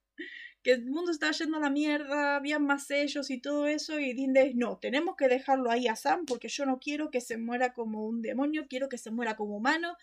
[0.62, 4.00] Que el mundo estaba yendo a la mierda, había más sellos y todo eso.
[4.00, 7.20] Y Dean dice, no, tenemos que dejarlo ahí a Sam porque yo no quiero que
[7.20, 9.94] se muera como un demonio, quiero que se muera como humano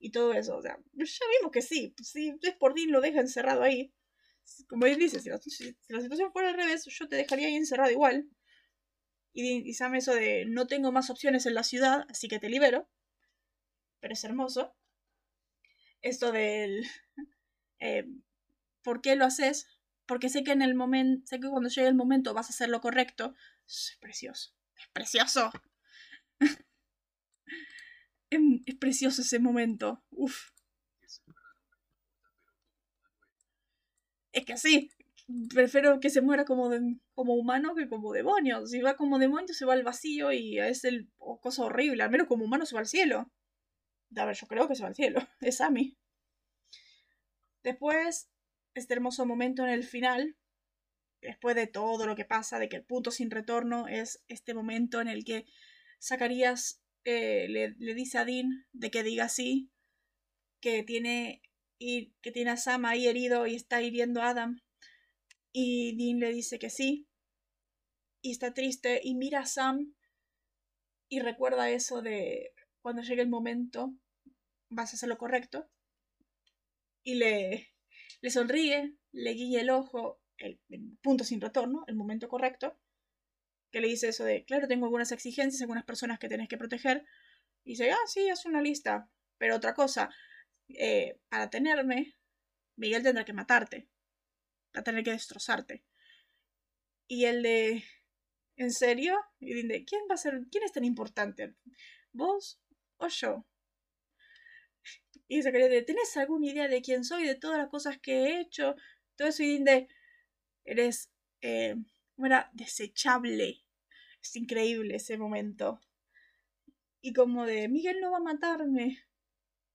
[0.00, 0.56] y todo eso.
[0.56, 3.94] O sea, ya vimos que sí, si es por Dean lo deja encerrado ahí.
[4.68, 8.28] Como él dice, si la, situación fuera al revés, yo te dejaría ahí encerrado igual.
[9.40, 12.88] Y, Sam eso de no tengo más opciones en la ciudad, así que te libero.
[14.00, 14.74] Pero es hermoso
[16.02, 16.86] esto del
[17.80, 18.06] eh,
[18.82, 19.68] ¿por qué lo haces?
[20.06, 22.68] Porque sé que en el momento, sé que cuando llegue el momento vas a hacer
[22.68, 23.34] lo correcto.
[23.66, 24.54] Es precioso.
[24.76, 25.50] Es precioso.
[28.30, 30.02] es, precioso ese momento.
[30.10, 30.50] Uf.
[34.32, 34.90] Es que sí.
[35.52, 36.70] Prefiero que se muera como,
[37.14, 38.66] como humano que como demonio.
[38.66, 41.10] Si va como demonio, se va al vacío y es el
[41.40, 42.02] cosa horrible.
[42.02, 43.30] Al menos como humano se va al cielo.
[44.16, 45.20] A ver, yo creo que se va al cielo.
[45.40, 45.98] Es Amy.
[47.62, 48.30] Después,
[48.74, 50.36] este hermoso momento en el final,
[51.20, 55.00] después de todo lo que pasa, de que el punto sin retorno es este momento
[55.00, 55.44] en el que
[56.00, 59.70] Zacarías eh, le, dice a Dean de que diga sí,
[60.60, 61.42] que tiene,
[61.78, 64.60] y, que tiene a Sam ahí herido y está hiriendo a Adam.
[65.60, 67.08] Y Dean le dice que sí.
[68.22, 69.92] Y está triste y mira a Sam
[71.08, 73.92] y recuerda eso de cuando llegue el momento
[74.68, 75.68] vas a hacer lo correcto.
[77.02, 77.74] Y le,
[78.20, 80.60] le sonríe, le guía el ojo, el,
[81.02, 82.78] punto sin retorno, el momento correcto.
[83.72, 87.04] Que le dice eso de, claro, tengo algunas exigencias, algunas personas que tenés que proteger.
[87.64, 89.10] Y dice, ah, sí, haz una lista.
[89.38, 90.08] Pero otra cosa,
[90.68, 92.14] eh, para tenerme,
[92.76, 93.88] Miguel tendrá que matarte.
[94.74, 95.82] A tener que destrozarte.
[97.06, 97.84] Y el de,
[98.56, 99.16] ¿en serio?
[99.40, 101.54] Y dice, ¿quién va a ser, quién es tan importante?
[102.12, 102.60] ¿Vos
[102.98, 103.46] o yo.
[105.28, 108.40] Y se de, ¿tenés alguna idea de quién soy, de todas las cosas que he
[108.40, 108.76] hecho?
[109.16, 109.88] Todo eso y de,
[110.64, 111.10] eres,
[111.42, 111.76] eh,
[112.16, 112.50] era?
[112.54, 113.62] Desechable.
[114.22, 115.80] Es increíble ese momento.
[117.00, 119.04] Y como de, Miguel no va a matarme.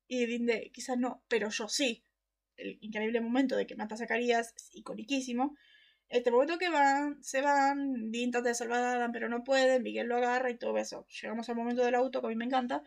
[0.08, 2.04] Y Dinde, quizás no, pero yo sí.
[2.58, 5.56] El increíble momento de que mata a Zacarías es iconiquísimo.
[6.10, 9.80] Este momento que van, se van, Dean trata de salvar a Adam, pero no puede,
[9.80, 11.08] Miguel lo agarra y todo eso.
[11.22, 12.84] Llegamos al momento del auto que a mí me encanta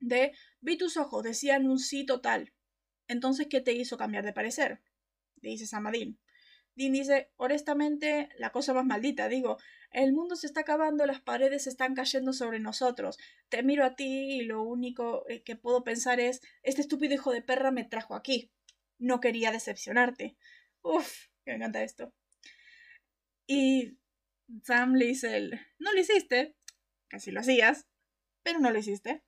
[0.00, 2.52] de vi tus ojos, decían un sí total.
[3.08, 4.80] Entonces, ¿qué te hizo cambiar de parecer?
[5.40, 6.18] Le dice Samadin.
[6.74, 9.58] Dean dice, honestamente, la cosa más maldita, digo,
[9.90, 13.18] el mundo se está acabando, las paredes están cayendo sobre nosotros.
[13.48, 17.32] Te miro a ti y lo único eh, que puedo pensar es, este estúpido hijo
[17.32, 18.52] de perra me trajo aquí.
[18.98, 20.36] No quería decepcionarte.
[20.82, 22.12] Uf, me encanta esto.
[23.46, 23.98] Y
[24.64, 26.54] Sam le dice, el, no lo hiciste,
[27.08, 27.86] casi lo hacías,
[28.42, 29.22] pero no lo hiciste.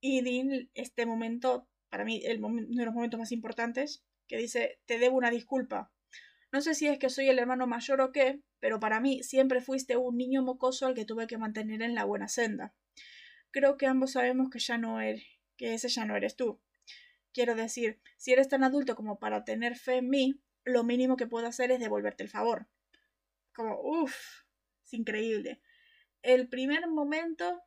[0.00, 4.98] Y Dean, este momento, para mí, uno de los momentos más importantes, que dice, te
[4.98, 5.92] debo una disculpa.
[6.50, 9.60] No sé si es que soy el hermano mayor o qué, pero para mí siempre
[9.60, 12.74] fuiste un niño mocoso al que tuve que mantener en la buena senda.
[13.50, 15.24] Creo que ambos sabemos que ya no eres,
[15.56, 16.60] que ese ya no eres tú.
[17.32, 21.26] Quiero decir, si eres tan adulto como para tener fe en mí, lo mínimo que
[21.26, 22.68] puedo hacer es devolverte el favor.
[23.54, 24.14] Como, uff,
[24.84, 25.60] es increíble.
[26.22, 27.62] El primer momento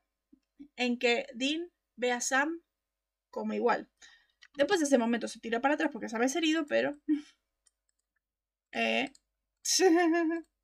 [0.76, 2.62] en que Dean ve a Sam
[3.30, 3.90] como igual.
[4.56, 6.98] Después de ese momento se tira para atrás porque Sam es herido, pero...
[8.72, 9.12] eh...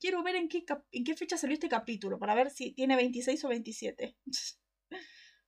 [0.00, 3.44] quiero ver en qué, en qué fecha salió este capítulo para ver si tiene 26
[3.44, 4.16] o 27.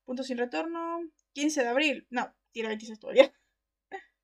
[0.04, 1.00] Punto sin retorno.
[1.32, 2.06] 15 de abril.
[2.10, 3.32] No, tiene 26 todavía.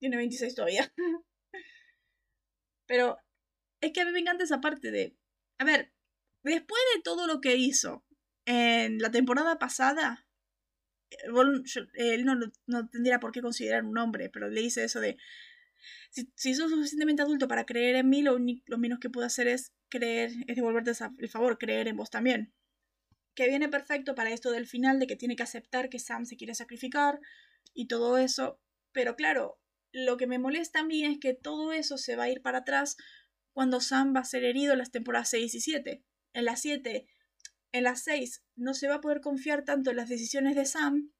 [0.00, 0.90] Tiene 26 todavía.
[2.86, 3.18] Pero
[3.80, 5.14] es que a mí me encanta esa parte de.
[5.58, 5.92] A ver,
[6.42, 8.04] después de todo lo que hizo
[8.46, 10.26] en la temporada pasada,
[11.94, 12.34] él no,
[12.66, 15.16] no tendría por qué considerar un hombre, pero le dice eso de.
[16.10, 19.48] Si, si sos suficientemente adulto para creer en mí, lo, lo menos que puedo hacer
[19.48, 22.52] es creer, es devolverte el favor, creer en vos también.
[23.34, 26.36] que viene perfecto para esto del final de que tiene que aceptar que Sam se
[26.36, 27.20] quiere sacrificar
[27.74, 28.60] y todo eso.
[28.92, 29.58] Pero claro,
[29.92, 32.58] lo que me molesta a mí es que todo eso se va a ir para
[32.58, 32.96] atrás
[33.52, 36.04] cuando Sam va a ser herido en las temporadas 6 y 7.
[36.34, 37.06] En las 7,
[37.72, 41.12] en las 6 no se va a poder confiar tanto en las decisiones de Sam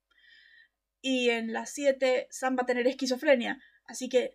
[1.01, 3.59] y en las 7 Sam va a tener esquizofrenia.
[3.91, 4.31] Así que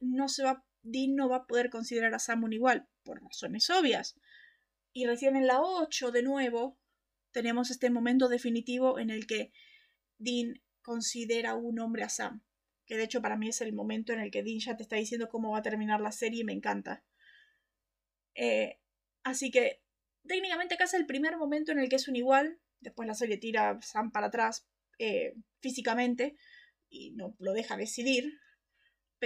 [0.82, 4.14] Dean no va a poder considerar a Sam un igual, por razones obvias.
[4.92, 6.78] Y recién en la 8, de nuevo,
[7.32, 9.52] tenemos este momento definitivo en el que
[10.18, 12.44] Dean considera un hombre a Sam.
[12.84, 14.96] Que de hecho para mí es el momento en el que Dean ya te está
[14.96, 17.02] diciendo cómo va a terminar la serie y me encanta.
[18.34, 18.78] Eh,
[19.22, 19.80] así que
[20.28, 22.60] técnicamente acá es el primer momento en el que es un igual.
[22.80, 26.36] Después la serie tira a Sam para atrás eh, físicamente
[26.90, 28.38] y no lo deja decidir.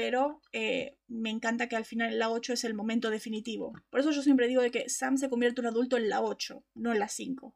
[0.00, 3.74] Pero eh, me encanta que al final la 8 es el momento definitivo.
[3.90, 6.22] Por eso yo siempre digo de que Sam se convierte en un adulto en la
[6.22, 7.54] 8, no en la 5.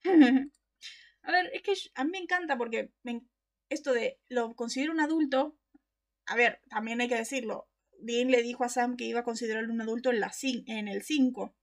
[1.22, 2.90] a ver, es que a mí me encanta porque
[3.68, 5.54] esto de lo considero un adulto.
[6.24, 7.68] A ver, también hay que decirlo.
[7.98, 11.02] Dean le dijo a Sam que iba a considerarlo un adulto en, la, en el
[11.02, 11.54] 5.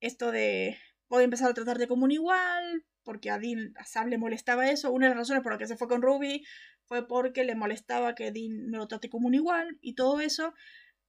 [0.00, 0.76] Esto de.
[1.08, 2.84] Voy a empezar a tratarte como un igual.
[3.04, 4.92] Porque a Dean, a Sam le molestaba eso.
[4.92, 6.44] Una de las razones por las que se fue con Ruby
[6.84, 10.54] fue porque le molestaba que Dean me lo trate como un igual y todo eso.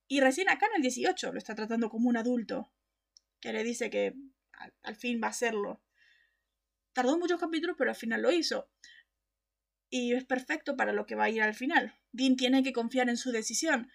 [0.07, 2.71] Y recién acá en el 18 lo está tratando como un adulto.
[3.39, 4.15] Que le dice que
[4.83, 5.81] al fin va a serlo.
[6.93, 8.69] Tardó muchos capítulos, pero al final lo hizo.
[9.89, 11.99] Y es perfecto para lo que va a ir al final.
[12.11, 13.91] Dean tiene que confiar en su decisión.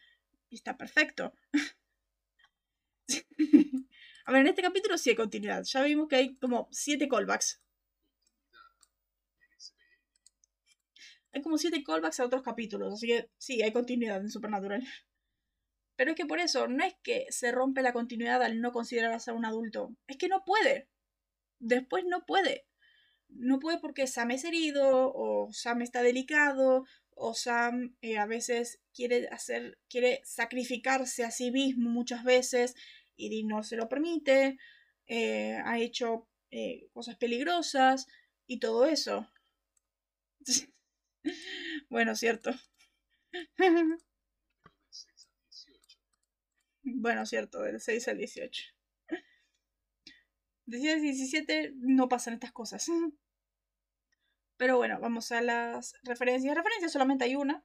[0.50, 1.32] Y está perfecto.
[4.24, 5.64] a ver, en este capítulo sí hay continuidad.
[5.64, 7.60] Ya vimos que hay como siete callbacks.
[11.32, 14.82] Hay como siete callbacks a otros capítulos, así que sí, hay continuidad en Supernatural.
[15.96, 19.20] Pero es que por eso, no es que se rompe la continuidad al no considerar
[19.20, 19.94] ser un adulto.
[20.06, 20.88] Es que no puede.
[21.58, 22.68] Después no puede
[23.28, 28.80] no puede porque Sam es herido o Sam está delicado o Sam eh, a veces
[28.94, 32.74] quiere hacer, quiere sacrificarse a sí mismo muchas veces
[33.16, 34.58] y Dean no se lo permite,
[35.06, 38.06] eh, ha hecho eh, cosas peligrosas
[38.46, 39.28] y todo eso.
[41.88, 42.52] Bueno, cierto.
[46.82, 48.64] bueno, cierto, del 6 al 18.
[50.66, 52.86] De 10 17 no pasan estas cosas.
[54.56, 56.54] Pero bueno, vamos a las referencias.
[56.54, 57.64] Referencias solamente hay una,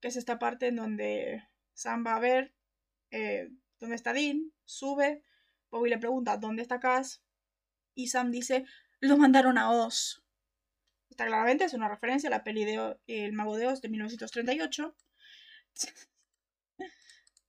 [0.00, 2.54] que es esta parte en donde Sam va a ver
[3.10, 5.22] eh, dónde está Dean, sube,
[5.70, 7.22] Bobby le pregunta dónde está Cass
[7.94, 8.64] y Sam dice,
[9.00, 10.25] lo mandaron a Oz.
[11.16, 14.94] Está claramente, es una referencia a la peli de El Mago de Oz de 1938.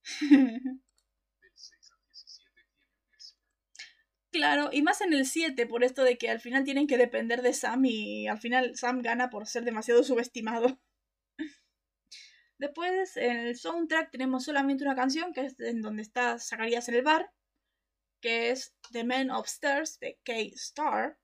[4.31, 7.41] Claro, y más en el 7, por esto de que al final tienen que depender
[7.41, 10.79] de Sam y al final Sam gana por ser demasiado subestimado.
[12.59, 16.95] Después, en el soundtrack tenemos solamente una canción, que es en donde está Zacarías en
[16.95, 17.33] el bar,
[18.21, 21.17] que es The Man Upstairs de K-Star.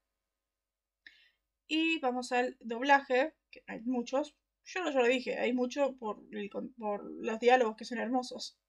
[1.76, 4.36] Y vamos al doblaje, que hay muchos.
[4.64, 6.22] Yo ya lo dije, hay mucho por,
[6.78, 8.60] por los diálogos que son hermosos.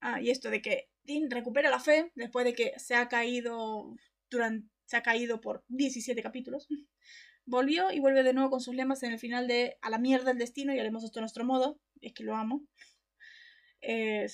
[0.00, 3.94] Ah, y esto de que Dean recupera la fe después de que se ha caído
[4.30, 6.68] durante se ha caído por 17 capítulos.
[7.44, 10.30] Volvió y vuelve de nuevo con sus lemas en el final de A la mierda
[10.30, 11.78] el destino y haremos esto a nuestro modo.
[12.00, 12.66] Es que lo amo.
[13.82, 14.26] Eh,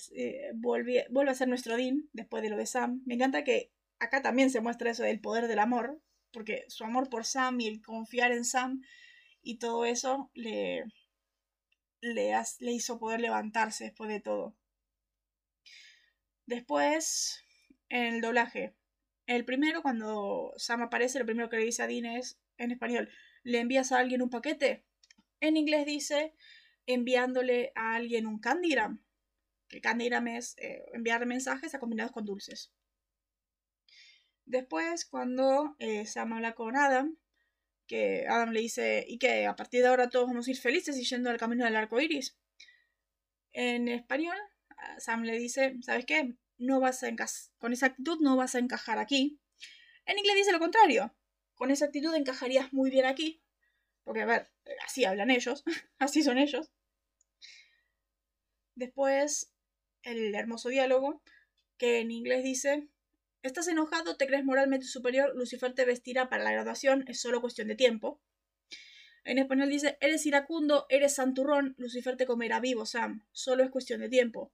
[0.54, 3.02] vuelve, vuelve a ser nuestro Dean después de lo de Sam.
[3.06, 6.00] Me encanta que acá también se muestra eso del poder del amor,
[6.32, 8.82] porque su amor por Sam y el confiar en Sam
[9.42, 10.84] y todo eso le,
[12.00, 14.56] le, le hizo poder levantarse después de todo.
[16.46, 17.44] Después,
[17.88, 18.74] el doblaje.
[19.26, 23.08] El primero, cuando Sam aparece, lo primero que le dice a Dean es, en español,
[23.44, 24.84] ¿le envías a alguien un paquete?
[25.40, 26.34] En inglés dice,
[26.86, 29.02] enviándole a alguien un candygram.
[29.68, 32.72] Que candygram es eh, enviar mensajes combinados con dulces.
[34.50, 37.16] Después, cuando eh, Sam habla con Adam,
[37.86, 40.98] que Adam le dice, y que a partir de ahora todos vamos a ir felices
[40.98, 42.36] y yendo al camino del arco iris.
[43.52, 44.36] En español,
[44.98, 46.34] Sam le dice, ¿sabes qué?
[46.58, 47.14] No vas a
[47.58, 49.38] con esa actitud no vas a encajar aquí.
[50.04, 51.14] En inglés dice lo contrario.
[51.54, 53.40] Con esa actitud encajarías muy bien aquí.
[54.02, 54.50] Porque, a ver,
[54.84, 55.62] así hablan ellos,
[56.00, 56.72] así son ellos.
[58.74, 59.52] Después,
[60.02, 61.22] el hermoso diálogo,
[61.78, 62.88] que en inglés dice,
[63.42, 64.16] ¿estás enojado?
[64.16, 65.34] ¿Te crees moralmente superior?
[65.34, 68.20] Lucifer te vestirá para la graduación, es solo cuestión de tiempo.
[69.24, 74.00] En español dice, eres iracundo, eres santurrón, Lucifer te comerá vivo, Sam, solo es cuestión
[74.00, 74.52] de tiempo.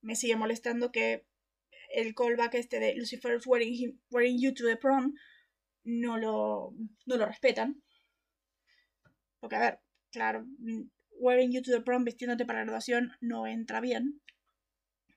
[0.00, 1.26] Me sigue molestando que
[1.92, 5.14] el callback este de Lucifer's wearing, wearing you to the prom
[5.84, 6.74] no lo,
[7.06, 7.82] no lo respetan.
[9.40, 10.46] Porque, a ver, claro,
[11.18, 14.20] wearing you to the prom vistiéndote para la graduación no entra bien.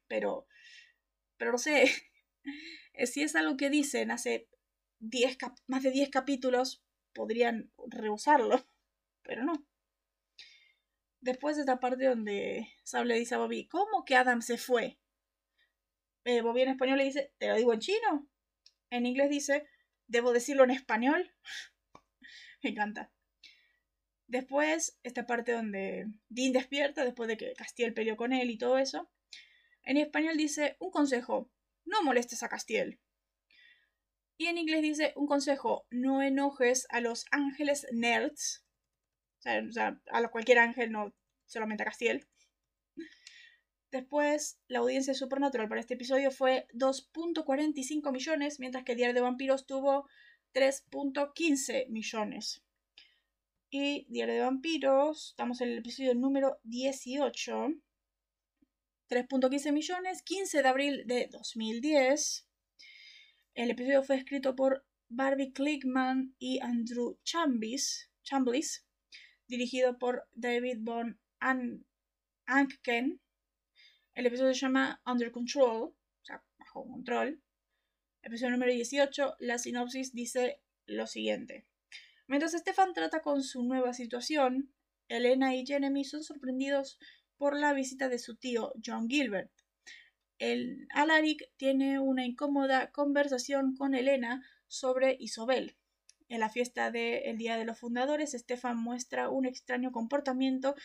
[0.07, 0.47] Pero,
[1.37, 1.91] pero no sé,
[3.05, 4.47] si es algo que dicen hace
[4.99, 5.37] 10
[5.67, 6.83] más de 10 capítulos,
[7.13, 8.65] podrían rehusarlo,
[9.23, 9.65] pero no.
[11.21, 14.97] Después de esta parte donde Sam le dice a Bobby, ¿cómo que Adam se fue?
[16.23, 18.29] Eh, Bobby en español le dice, ¿te lo digo en chino?
[18.89, 19.67] En inglés dice,
[20.07, 21.33] ¿debo decirlo en español?
[22.63, 23.11] Me encanta.
[24.27, 28.77] Después, esta parte donde Dean despierta después de que Castiel peleó con él y todo
[28.77, 29.09] eso.
[29.83, 31.49] En español dice, un consejo,
[31.89, 32.99] no molestes a Castiel.
[34.37, 38.63] Y en inglés dice, un consejo, no enojes a los ángeles nerds.
[39.39, 41.13] O sea, a cualquier ángel, no
[41.45, 42.27] solamente a Castiel.
[43.91, 49.21] Después, la audiencia de Supernatural para este episodio fue 2.45 millones, mientras que Diario de
[49.21, 50.07] Vampiros tuvo
[50.53, 52.63] 3.15 millones.
[53.71, 57.73] Y Diario de Vampiros, estamos en el episodio número 18.
[59.09, 62.47] 3.15 millones, 15 de abril de 2010.
[63.55, 68.85] El episodio fue escrito por Barbie Klickman y Andrew Chambis, Chamblis,
[69.47, 73.19] dirigido por David Von Anken.
[74.13, 77.41] El episodio se llama Under Control, o sea, bajo control.
[78.21, 81.65] Episodio número 18, la sinopsis dice lo siguiente.
[82.27, 84.71] Mientras Stefan trata con su nueva situación,
[85.07, 86.99] Elena y Jeremy son sorprendidos
[87.39, 89.49] por la visita de su tío John Gilbert.
[90.37, 95.75] El Alaric tiene una incómoda conversación con Elena sobre Isobel.
[96.27, 100.75] En la fiesta del Día de los Fundadores, Stefan muestra un extraño comportamiento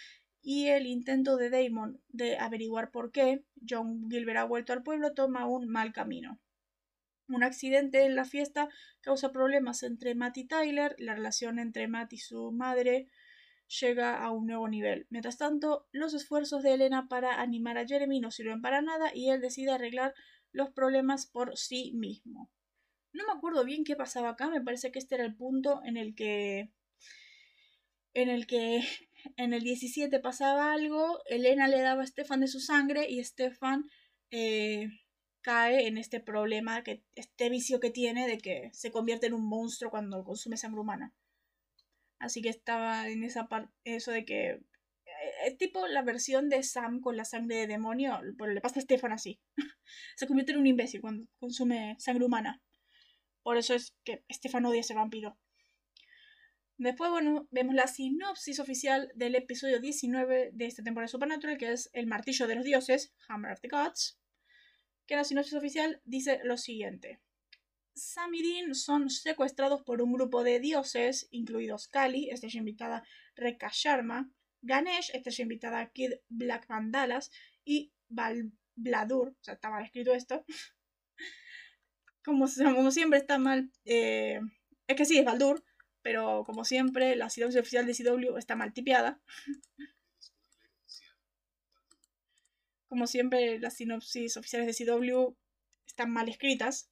[0.40, 5.12] y el intento de Damon de averiguar por qué John Gilbert ha vuelto al pueblo
[5.12, 6.40] toma un mal camino.
[7.26, 8.68] Un accidente en la fiesta
[9.00, 13.08] causa problemas entre Matt y Tyler, la relación entre Matt y su madre
[13.80, 15.06] llega a un nuevo nivel.
[15.10, 19.30] Mientras tanto, los esfuerzos de Elena para animar a Jeremy no sirven para nada y
[19.30, 20.14] él decide arreglar
[20.52, 22.50] los problemas por sí mismo.
[23.12, 25.96] No me acuerdo bien qué pasaba acá, me parece que este era el punto en
[25.96, 26.72] el que
[28.12, 28.80] en el que
[29.36, 33.84] en el 17 pasaba algo, Elena le daba a Stefan de su sangre y Stefan
[34.30, 34.88] eh,
[35.42, 39.46] cae en este problema, que, este vicio que tiene de que se convierte en un
[39.46, 41.14] monstruo cuando consume sangre humana.
[42.24, 44.60] Así que estaba en esa parte, eso de que eh,
[45.46, 48.82] es tipo la versión de Sam con la sangre de demonio, pero le pasa a
[48.82, 49.40] Stefan así.
[50.16, 52.62] Se convierte en un imbécil cuando consume sangre humana.
[53.42, 55.38] Por eso es que Stefan odia a ese vampiro.
[56.78, 61.72] Después, bueno, vemos la sinopsis oficial del episodio 19 de esta temporada de Supernatural, que
[61.72, 64.18] es El martillo de los dioses, Hammer of the Gods.
[65.06, 67.20] Que la sinopsis oficial dice lo siguiente.
[67.94, 73.04] Sam y Dean son secuestrados por un grupo de dioses, incluidos Kali, estrella invitada
[73.36, 74.30] Rekha Sharma,
[74.62, 77.30] Ganesh, estrella invitada Kid Black Mandalas
[77.64, 80.44] y Val Bladur, o sea, está mal escrito esto.
[82.24, 84.40] como, como siempre está mal, eh,
[84.86, 85.64] es que sí, es Baldur,
[86.02, 89.20] pero como siempre la sinopsis oficial de CW está mal tipeada.
[92.88, 95.34] como siempre las sinopsis oficiales de CW
[95.86, 96.90] están mal escritas.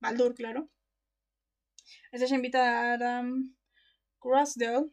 [0.00, 0.70] Baldur, claro.
[2.12, 3.56] Estrella invitada a Adam
[4.18, 4.92] Crossdale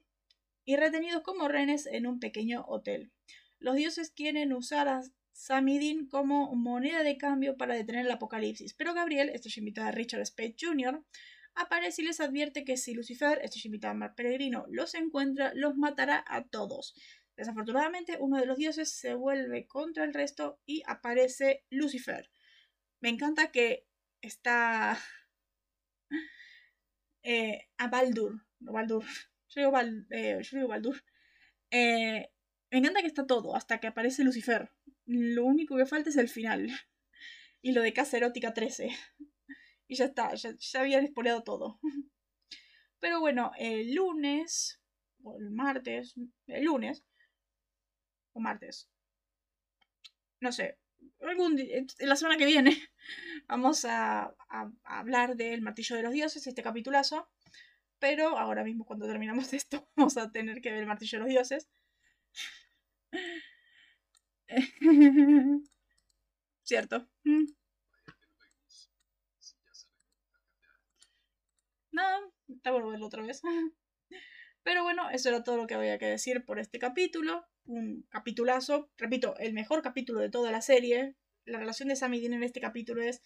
[0.66, 3.12] y retenidos como rehenes en un pequeño hotel.
[3.60, 5.02] Los dioses quieren usar a
[5.32, 10.26] Samidin como moneda de cambio para detener el apocalipsis, pero Gabriel, estrella invitada a Richard
[10.26, 11.04] Spade Jr.,
[11.56, 15.76] aparece y les advierte que si Lucifer, estrella invitada a Mar Peregrino, los encuentra, los
[15.78, 16.96] matará a todos.
[17.38, 22.30] Desafortunadamente, uno de los dioses se vuelve contra el resto y aparece Lucifer.
[23.02, 23.85] Me encanta que
[24.26, 24.98] está
[27.24, 29.04] eh, a Baldur, no Baldur,
[29.50, 29.78] yo digo,
[30.12, 31.04] eh, Baldur.
[31.72, 32.30] Eh,
[32.72, 34.72] me encanta que está todo, hasta que aparece Lucifer.
[35.06, 36.70] Lo único que falta es el final.
[37.62, 38.90] Y lo de Casa Erótica 13.
[39.88, 41.80] Y ya está, ya, ya habían espoleado todo.
[43.00, 44.82] Pero bueno, el lunes,
[45.22, 46.16] o el martes,
[46.48, 47.06] el lunes,
[48.34, 48.90] o martes,
[50.40, 50.80] no sé,
[51.22, 51.60] algún
[52.00, 52.72] la semana que viene
[53.48, 54.34] vamos a,
[54.84, 57.30] hablar del martillo de los dioses, este capitulazo.
[58.00, 61.30] Pero ahora mismo, cuando terminamos esto, vamos a tener que ver el martillo de los
[61.30, 61.70] dioses.
[66.64, 67.08] ¿Cierto?
[71.92, 73.42] No, está bueno verlo otra vez.
[74.64, 77.46] Pero bueno, eso era todo lo que había que decir por este capítulo.
[77.66, 78.90] Un capitulazo.
[78.98, 81.16] Repito, el mejor capítulo de toda la serie.
[81.46, 83.22] la relación de Sam y Dean en este capítulo es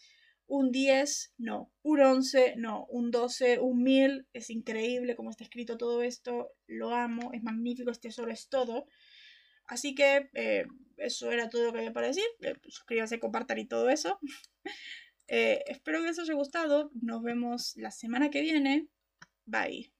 [0.49, 5.77] un 10, no, un 11, no, un 12, un 1000, es increíble cómo está escrito
[5.77, 8.87] todo esto, lo amo, es magnífico, este solo es todo.
[9.67, 10.65] Así que eh,
[10.97, 14.19] eso era todo lo que había para decir, eh, suscríbanse, compartan y todo eso.
[15.31, 18.87] Eh, espero que les haya gustado, nos vemos la semana que viene,
[19.45, 19.93] bye.